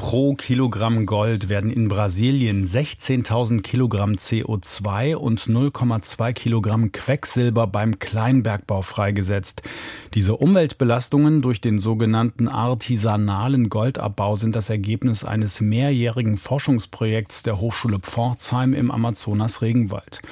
Pro 0.01 0.33
Kilogramm 0.33 1.05
Gold 1.05 1.47
werden 1.47 1.69
in 1.69 1.87
Brasilien 1.87 2.65
16.000 2.65 3.61
Kilogramm 3.61 4.13
CO2 4.15 5.13
und 5.13 5.39
0,2 5.41 6.33
Kilogramm 6.33 6.91
Quecksilber 6.91 7.67
beim 7.67 7.99
Kleinbergbau 7.99 8.81
freigesetzt. 8.81 9.61
Diese 10.15 10.35
Umweltbelastungen 10.35 11.43
durch 11.43 11.61
den 11.61 11.77
sogenannten 11.77 12.47
artisanalen 12.47 13.69
Goldabbau 13.69 14.35
sind 14.35 14.55
das 14.55 14.71
Ergebnis 14.71 15.23
eines 15.23 15.61
mehrjährigen 15.61 16.37
Forschungsprojekts 16.37 17.43
der 17.43 17.61
Hochschule 17.61 17.99
Pforzheim 17.99 18.73
im 18.73 18.89
Amazonas-Regenwald. 18.89 20.23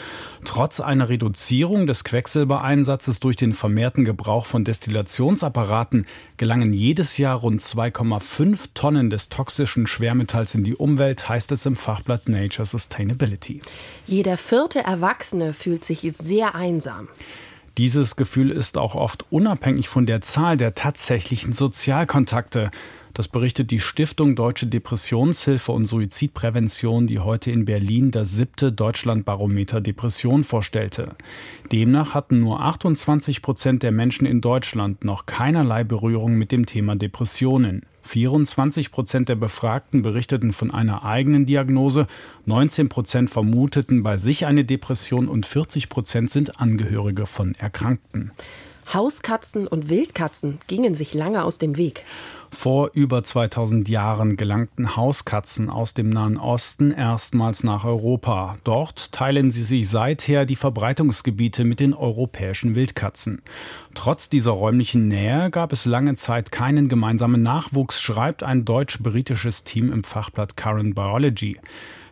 Trotz 0.46 0.80
einer 0.80 1.10
Reduzierung 1.10 1.86
des 1.86 2.04
Quecksilbereinsatzes 2.04 3.20
durch 3.20 3.36
den 3.36 3.54
vermehrten 3.54 4.04
Gebrauch 4.04 4.48
von 4.48 4.64
Destillationsapparaten 4.64 6.08
gelangen 6.38 6.74
jedes 6.74 7.18
Jahr 7.18 7.38
rund 7.38 7.62
2,5 7.62 8.70
Tonnen 8.74 9.10
des 9.10 9.30
toxischen 9.30 9.59
Schwermetalls 9.68 10.56
in 10.56 10.64
die 10.64 10.76
Umwelt, 10.76 11.30
heißt 11.30 11.52
es 11.52 11.66
im 11.66 11.76
Fachblatt 11.76 12.30
Nature 12.30 12.66
Sustainability. 12.66 13.62
Jeder 14.06 14.38
vierte 14.38 14.80
Erwachsene 14.80 15.54
fühlt 15.54 15.86
sich 15.86 16.02
sehr 16.14 16.56
einsam. 16.56 17.08
Dieses 17.78 18.16
Gefühl 18.18 18.52
ist 18.52 18.78
auch 18.78 18.96
oft 18.96 19.26
unabhängig 19.30 19.88
von 19.88 20.06
der 20.06 20.22
Zahl 20.22 20.58
der 20.58 20.76
tatsächlichen 20.76 21.54
Sozialkontakte. 21.54 22.72
Das 23.14 23.28
berichtet 23.28 23.72
die 23.72 23.80
Stiftung 23.80 24.36
Deutsche 24.36 24.68
Depressionshilfe 24.68 25.72
und 25.72 25.86
Suizidprävention, 25.86 27.08
die 27.08 27.20
heute 27.20 27.52
in 27.52 27.66
Berlin 27.66 28.12
das 28.12 28.32
siebte 28.32 28.72
Deutschlandbarometer 28.72 29.82
Depression 29.82 30.44
vorstellte. 30.44 31.16
Demnach 31.72 32.14
hatten 32.14 32.40
nur 32.40 32.62
28 32.62 33.42
Prozent 33.42 33.84
der 33.84 33.92
Menschen 33.92 34.26
in 34.26 34.42
Deutschland 34.42 35.04
noch 35.04 35.26
keinerlei 35.26 35.84
Berührung 35.84 36.36
mit 36.36 36.52
dem 36.52 36.66
Thema 36.66 36.96
Depressionen. 36.96 37.86
24 38.04 38.92
Prozent 38.92 39.30
der 39.30 39.36
Befragten 39.36 40.02
berichteten 40.02 40.54
von 40.54 40.72
einer 40.72 41.04
eigenen 41.04 41.46
Diagnose, 41.46 42.08
19 42.46 42.90
Prozent 42.90 43.30
vermuteten 43.30 44.04
bei 44.04 44.18
sich 44.18 44.46
eine 44.46 44.66
Depression 44.66 45.28
und 45.28 45.46
40 45.46 45.90
Prozent 45.90 46.30
sind 46.30 46.60
Angehörige 46.60 47.26
von 47.26 47.56
Erkrankten. 47.56 48.32
Hauskatzen 48.94 49.68
und 49.68 49.90
Wildkatzen 49.90 50.60
gingen 50.68 50.96
sich 50.96 51.14
lange 51.14 51.44
aus 51.44 51.60
dem 51.60 51.78
Weg. 51.78 52.04
Vor 52.52 52.90
über 52.94 53.24
2000 53.24 53.88
Jahren 53.88 54.36
gelangten 54.36 54.96
Hauskatzen 54.96 55.70
aus 55.70 55.94
dem 55.94 56.10
Nahen 56.10 56.38
Osten 56.38 56.92
erstmals 56.92 57.64
nach 57.64 57.86
Europa. 57.86 58.58
Dort 58.64 59.12
teilen 59.12 59.52
sie 59.52 59.62
sich 59.62 59.88
seither 59.88 60.46
die 60.46 60.56
Verbreitungsgebiete 60.56 61.64
mit 61.64 61.80
den 61.80 61.94
europäischen 61.94 62.74
Wildkatzen. 62.74 63.44
Trotz 63.94 64.30
dieser 64.30 64.52
räumlichen 64.52 65.08
Nähe 65.08 65.52
gab 65.52 65.72
es 65.72 65.86
lange 65.86 66.16
Zeit 66.16 66.52
keinen 66.52 66.90
gemeinsamen 66.90 67.44
Nachwuchs, 67.44 68.02
schreibt 68.02 68.42
ein 68.42 68.66
deutsch-britisches 68.66 69.64
Team 69.64 69.92
im 69.92 70.04
Fachblatt 70.04 70.58
Current 70.58 70.96
Biology. 70.96 71.60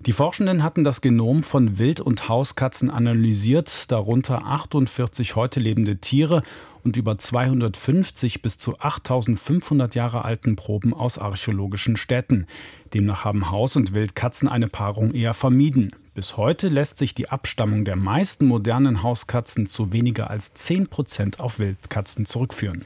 Die 0.08 0.14
Forschenden 0.14 0.64
hatten 0.64 0.86
das 0.86 1.02
Genom 1.02 1.44
von 1.44 1.80
Wild- 1.80 2.00
und 2.00 2.30
Hauskatzen 2.30 2.90
analysiert, 2.90 3.92
darunter 3.92 4.46
48 4.46 5.36
heute 5.36 5.60
lebende 5.60 5.98
Tiere 5.98 6.44
und 6.82 6.96
über 6.96 7.18
250 7.18 8.42
bis 8.42 8.58
zu 8.58 8.80
8500 8.80 9.96
Jahre 9.96 10.24
alten 10.24 10.56
Proben 10.56 10.94
aus 10.94 11.18
archäologischen 11.18 11.98
Städten. 11.98 12.48
Demnach 12.94 13.26
haben 13.26 13.52
Haus- 13.52 13.76
und 13.76 13.94
Wildkatzen 13.94 14.48
eine 14.48 14.70
Paarung 14.70 15.14
eher 15.14 15.34
vermieden. 15.34 15.92
Bis 16.14 16.38
heute 16.38 16.70
lässt 16.70 17.00
sich 17.00 17.14
die 17.14 17.28
Abstammung 17.28 17.84
der 17.84 17.98
meisten 17.98 18.46
modernen 18.46 19.04
Hauskatzen 19.04 19.68
zu 19.68 19.92
weniger 19.92 20.30
als 20.30 20.54
10 20.54 20.88
Prozent 20.88 21.42
auf 21.42 21.60
Wildkatzen 21.60 22.26
zurückführen. 22.26 22.86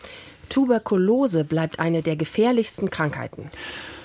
Tuberkulose 0.49 1.43
bleibt 1.43 1.79
eine 1.79 2.01
der 2.01 2.15
gefährlichsten 2.15 2.89
Krankheiten. 2.89 3.51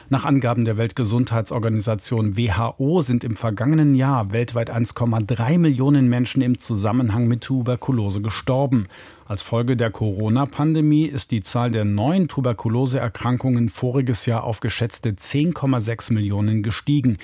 Nach 0.08 0.24
Angaben 0.24 0.64
der 0.64 0.76
Weltgesundheitsorganisation 0.76 2.36
WHO 2.36 3.00
sind 3.00 3.24
im 3.24 3.34
vergangenen 3.34 3.96
Jahr 3.96 4.30
weltweit 4.30 4.72
1,3 4.72 5.58
Millionen 5.58 6.08
Menschen 6.08 6.42
im 6.42 6.60
Zusammenhang 6.60 7.26
mit 7.26 7.40
Tuberkulose 7.40 8.22
gestorben. 8.22 8.86
Als 9.26 9.42
Folge 9.42 9.76
der 9.76 9.90
Corona-Pandemie 9.90 11.06
ist 11.06 11.32
die 11.32 11.42
Zahl 11.42 11.72
der 11.72 11.84
neuen 11.84 12.28
Tuberkuloseerkrankungen 12.28 13.68
voriges 13.68 14.26
Jahr 14.26 14.44
auf 14.44 14.60
geschätzte 14.60 15.10
10,6 15.10 16.12
Millionen 16.12 16.62
gestiegen. 16.62 17.18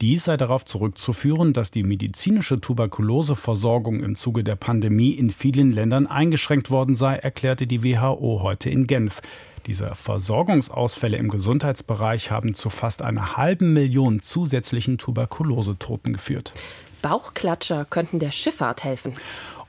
Dies 0.00 0.24
sei 0.24 0.38
darauf 0.38 0.64
zurückzuführen, 0.64 1.52
dass 1.52 1.70
die 1.70 1.82
medizinische 1.82 2.62
Tuberkuloseversorgung 2.62 4.02
im 4.02 4.16
Zuge 4.16 4.42
der 4.42 4.56
Pandemie 4.56 5.10
in 5.10 5.28
vielen 5.30 5.70
Ländern 5.70 6.06
eingeschränkt 6.06 6.70
worden 6.70 6.94
sei, 6.94 7.16
erklärte 7.16 7.66
die 7.66 7.84
WHO 7.84 8.40
heute 8.42 8.70
in 8.70 8.86
Genf. 8.86 9.20
Diese 9.66 9.94
Versorgungsausfälle 9.94 11.16
im 11.16 11.28
Gesundheitsbereich 11.28 12.30
haben 12.30 12.54
zu 12.54 12.68
fast 12.68 13.02
einer 13.02 13.36
halben 13.36 13.72
Million 13.72 14.20
zusätzlichen 14.20 14.98
Tuberkulosetoten 14.98 16.12
geführt. 16.12 16.52
Bauchklatscher 17.00 17.84
könnten 17.84 18.18
der 18.18 18.32
Schifffahrt 18.32 18.84
helfen. 18.84 19.14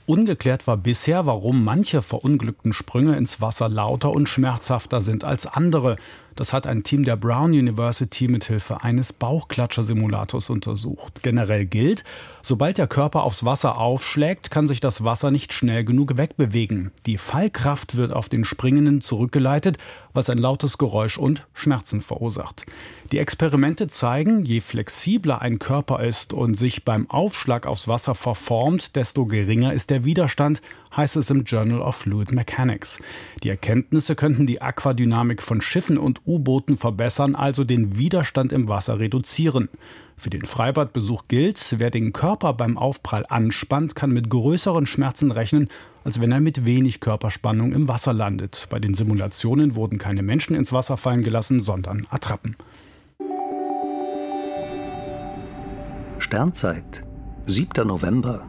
Ungeklärt 0.05 0.67
war 0.67 0.75
bisher, 0.75 1.25
warum 1.25 1.63
manche 1.63 2.01
verunglückten 2.01 2.73
Sprünge 2.73 3.15
ins 3.15 3.39
Wasser 3.39 3.69
lauter 3.69 4.11
und 4.11 4.27
schmerzhafter 4.27 4.99
sind 4.99 5.23
als 5.23 5.45
andere. 5.47 5.95
Das 6.35 6.53
hat 6.53 6.65
ein 6.65 6.83
Team 6.83 7.03
der 7.03 7.15
Brown 7.15 7.51
University 7.51 8.27
mithilfe 8.27 8.83
eines 8.83 9.13
Bauchklatscher-Simulators 9.13 10.49
untersucht. 10.49 11.21
Generell 11.21 11.65
gilt, 11.65 12.03
sobald 12.41 12.77
der 12.77 12.87
Körper 12.87 13.23
aufs 13.23 13.45
Wasser 13.45 13.77
aufschlägt, 13.77 14.49
kann 14.49 14.67
sich 14.67 14.79
das 14.79 15.03
Wasser 15.03 15.29
nicht 15.29 15.53
schnell 15.53 15.83
genug 15.83 16.17
wegbewegen. 16.17 16.91
Die 17.05 17.17
Fallkraft 17.17 17.97
wird 17.97 18.13
auf 18.13 18.29
den 18.29 18.45
Springenden 18.45 19.01
zurückgeleitet, 19.01 19.77
was 20.13 20.29
ein 20.29 20.37
lautes 20.37 20.77
Geräusch 20.77 21.17
und 21.17 21.47
Schmerzen 21.53 22.01
verursacht. 22.01 22.65
Die 23.11 23.19
Experimente 23.19 23.87
zeigen, 23.87 24.43
je 24.45 24.59
flexibler 24.61 25.41
ein 25.41 25.59
Körper 25.59 26.03
ist 26.03 26.33
und 26.33 26.55
sich 26.55 26.83
beim 26.83 27.09
Aufschlag 27.09 27.67
aufs 27.67 27.87
Wasser 27.87 28.15
verformt, 28.15 28.95
desto 28.95 29.25
geringer 29.25 29.73
ist 29.73 29.91
der 29.91 30.03
Widerstand, 30.03 30.61
heißt 30.95 31.17
es 31.17 31.29
im 31.29 31.43
Journal 31.43 31.81
of 31.81 31.95
Fluid 31.95 32.31
Mechanics. 32.31 32.99
Die 33.43 33.49
Erkenntnisse 33.49 34.15
könnten 34.15 34.47
die 34.47 34.61
Aquadynamik 34.61 35.41
von 35.41 35.61
Schiffen 35.61 35.97
und 35.97 36.21
U-Booten 36.25 36.77
verbessern, 36.77 37.35
also 37.35 37.63
den 37.63 37.97
Widerstand 37.97 38.51
im 38.51 38.67
Wasser 38.67 38.99
reduzieren. 38.99 39.69
Für 40.15 40.29
den 40.29 40.45
Freibadbesuch 40.45 41.23
gilt, 41.27 41.75
wer 41.79 41.89
den 41.89 42.13
Körper 42.13 42.53
beim 42.53 42.77
Aufprall 42.77 43.25
anspannt, 43.29 43.95
kann 43.95 44.11
mit 44.11 44.29
größeren 44.29 44.85
Schmerzen 44.85 45.31
rechnen, 45.31 45.67
als 46.03 46.21
wenn 46.21 46.31
er 46.31 46.39
mit 46.39 46.65
wenig 46.65 46.99
Körperspannung 46.99 47.73
im 47.73 47.87
Wasser 47.87 48.13
landet. 48.13 48.67
Bei 48.69 48.79
den 48.79 48.93
Simulationen 48.93 49.75
wurden 49.75 49.97
keine 49.97 50.21
Menschen 50.21 50.55
ins 50.55 50.71
Wasser 50.71 50.97
fallen 50.97 51.23
gelassen, 51.23 51.59
sondern 51.59 52.05
Attrappen. 52.09 52.55
Sternzeit, 56.19 57.03
7. 57.47 57.85
November. 57.87 58.45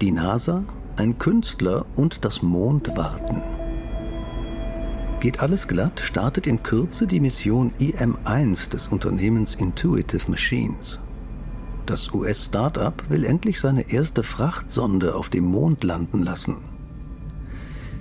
Die 0.00 0.10
NASA, 0.10 0.64
ein 0.96 1.18
Künstler 1.18 1.86
und 1.96 2.24
das 2.24 2.42
Mondwarten. 2.42 3.42
Geht 5.20 5.40
alles 5.40 5.68
glatt, 5.68 6.00
startet 6.00 6.46
in 6.46 6.62
Kürze 6.62 7.06
die 7.06 7.20
Mission 7.20 7.72
IM-1 7.78 8.70
des 8.70 8.88
Unternehmens 8.88 9.54
Intuitive 9.54 10.30
Machines. 10.30 11.00
Das 11.86 12.12
US-Startup 12.12 13.02
will 13.08 13.24
endlich 13.24 13.60
seine 13.60 13.90
erste 13.90 14.22
Frachtsonde 14.22 15.14
auf 15.14 15.28
dem 15.28 15.44
Mond 15.44 15.84
landen 15.84 16.22
lassen. 16.22 16.56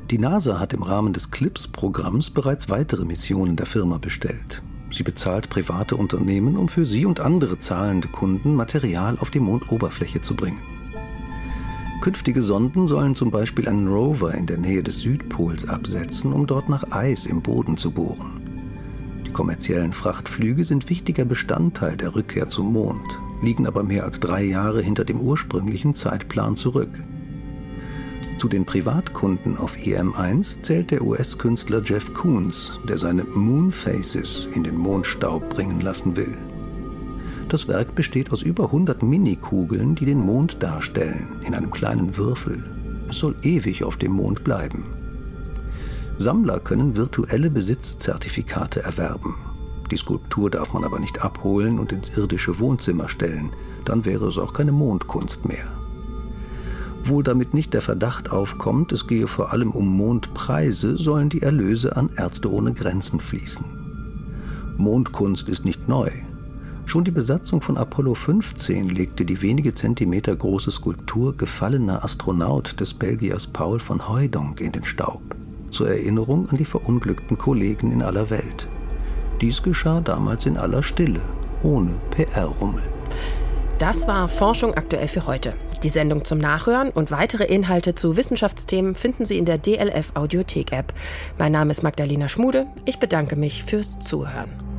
Die 0.09 0.17
NASA 0.17 0.59
hat 0.59 0.73
im 0.73 0.83
Rahmen 0.83 1.13
des 1.13 1.31
CLIPS-Programms 1.31 2.31
bereits 2.31 2.69
weitere 2.69 3.05
Missionen 3.05 3.55
der 3.55 3.65
Firma 3.65 3.97
bestellt. 3.97 4.61
Sie 4.91 5.03
bezahlt 5.03 5.49
private 5.49 5.95
Unternehmen, 5.95 6.57
um 6.57 6.67
für 6.67 6.85
sie 6.85 7.05
und 7.05 7.21
andere 7.21 7.59
zahlende 7.59 8.09
Kunden 8.09 8.55
Material 8.55 9.17
auf 9.19 9.29
die 9.29 9.39
Mondoberfläche 9.39 10.19
zu 10.21 10.35
bringen. 10.35 10.59
Künftige 12.01 12.41
Sonden 12.41 12.87
sollen 12.87 13.13
zum 13.13 13.29
Beispiel 13.29 13.69
einen 13.69 13.87
Rover 13.87 14.33
in 14.33 14.47
der 14.47 14.57
Nähe 14.57 14.81
des 14.81 15.01
Südpols 15.01 15.69
absetzen, 15.69 16.33
um 16.33 16.47
dort 16.47 16.67
nach 16.67 16.91
Eis 16.91 17.27
im 17.27 17.43
Boden 17.43 17.77
zu 17.77 17.91
bohren. 17.91 18.41
Die 19.23 19.31
kommerziellen 19.31 19.93
Frachtflüge 19.93 20.65
sind 20.65 20.89
wichtiger 20.89 21.25
Bestandteil 21.25 21.95
der 21.95 22.15
Rückkehr 22.15 22.49
zum 22.49 22.73
Mond, 22.73 23.19
liegen 23.43 23.67
aber 23.67 23.83
mehr 23.83 24.03
als 24.03 24.19
drei 24.19 24.43
Jahre 24.43 24.81
hinter 24.81 25.05
dem 25.05 25.21
ursprünglichen 25.21 25.93
Zeitplan 25.93 26.55
zurück. 26.55 26.89
Zu 28.39 28.47
den 28.47 28.65
Privatkunden 28.65 29.55
auf 29.55 29.77
EM1 29.77 30.63
zählt 30.63 30.89
der 30.89 31.03
US-Künstler 31.03 31.83
Jeff 31.85 32.11
Koons, 32.15 32.79
der 32.89 32.97
seine 32.97 33.25
Moonfaces 33.25 34.49
in 34.55 34.63
den 34.63 34.75
Mondstaub 34.75 35.47
bringen 35.49 35.81
lassen 35.81 36.15
will. 36.15 36.35
Das 37.51 37.67
Werk 37.67 37.95
besteht 37.95 38.31
aus 38.31 38.43
über 38.43 38.67
100 38.67 39.03
Minikugeln, 39.03 39.93
die 39.93 40.05
den 40.05 40.19
Mond 40.19 40.63
darstellen, 40.63 41.35
in 41.45 41.53
einem 41.53 41.69
kleinen 41.69 42.15
Würfel. 42.15 42.63
Es 43.09 43.17
soll 43.17 43.35
ewig 43.41 43.83
auf 43.83 43.97
dem 43.97 44.13
Mond 44.13 44.45
bleiben. 44.45 44.85
Sammler 46.17 46.61
können 46.61 46.95
virtuelle 46.95 47.49
Besitzzertifikate 47.49 48.83
erwerben. 48.83 49.35
Die 49.91 49.97
Skulptur 49.97 50.49
darf 50.49 50.71
man 50.71 50.85
aber 50.85 50.97
nicht 51.01 51.21
abholen 51.21 51.77
und 51.77 51.91
ins 51.91 52.15
irdische 52.15 52.57
Wohnzimmer 52.57 53.09
stellen, 53.09 53.51
dann 53.83 54.05
wäre 54.05 54.29
es 54.29 54.37
auch 54.37 54.53
keine 54.53 54.71
Mondkunst 54.71 55.45
mehr. 55.45 55.67
Wohl 57.03 57.21
damit 57.21 57.53
nicht 57.53 57.73
der 57.73 57.81
Verdacht 57.81 58.31
aufkommt, 58.31 58.93
es 58.93 59.07
gehe 59.07 59.27
vor 59.27 59.51
allem 59.51 59.71
um 59.71 59.89
Mondpreise, 59.97 60.97
sollen 60.97 61.27
die 61.27 61.41
Erlöse 61.41 61.97
an 61.97 62.11
Ärzte 62.15 62.49
ohne 62.49 62.73
Grenzen 62.73 63.19
fließen. 63.19 63.65
Mondkunst 64.77 65.49
ist 65.49 65.65
nicht 65.65 65.89
neu. 65.89 66.11
Schon 66.85 67.03
die 67.03 67.11
Besatzung 67.11 67.61
von 67.61 67.77
Apollo 67.77 68.15
15 68.15 68.89
legte 68.89 69.23
die 69.23 69.41
wenige 69.41 69.73
Zentimeter 69.73 70.35
große 70.35 70.71
Skulptur 70.71 71.37
Gefallener 71.37 72.03
Astronaut 72.03 72.79
des 72.79 72.93
Belgiers 72.93 73.47
Paul 73.47 73.79
von 73.79 74.09
Hooijdonk 74.09 74.59
in 74.59 74.71
den 74.73 74.83
Staub, 74.83 75.21
zur 75.69 75.89
Erinnerung 75.89 76.49
an 76.49 76.57
die 76.57 76.65
verunglückten 76.65 77.37
Kollegen 77.37 77.91
in 77.91 78.01
aller 78.01 78.29
Welt. 78.29 78.67
Dies 79.39 79.63
geschah 79.63 80.01
damals 80.01 80.45
in 80.45 80.57
aller 80.57 80.83
Stille, 80.83 81.21
ohne 81.63 81.97
PR-Rummel. 82.11 82.83
Das 83.79 84.07
war 84.07 84.27
Forschung 84.27 84.73
aktuell 84.75 85.07
für 85.07 85.25
heute. 85.25 85.53
Die 85.81 85.89
Sendung 85.89 86.23
zum 86.23 86.37
Nachhören 86.37 86.91
und 86.91 87.09
weitere 87.09 87.45
Inhalte 87.45 87.95
zu 87.95 88.15
Wissenschaftsthemen 88.15 88.93
finden 88.93 89.25
Sie 89.25 89.39
in 89.39 89.45
der 89.45 89.57
DLF 89.57 90.11
Audiothek 90.13 90.71
App. 90.71 90.93
Mein 91.39 91.53
Name 91.53 91.71
ist 91.71 91.81
Magdalena 91.81 92.29
Schmude. 92.29 92.67
Ich 92.85 92.99
bedanke 92.99 93.35
mich 93.35 93.63
fürs 93.63 93.97
Zuhören. 93.97 94.70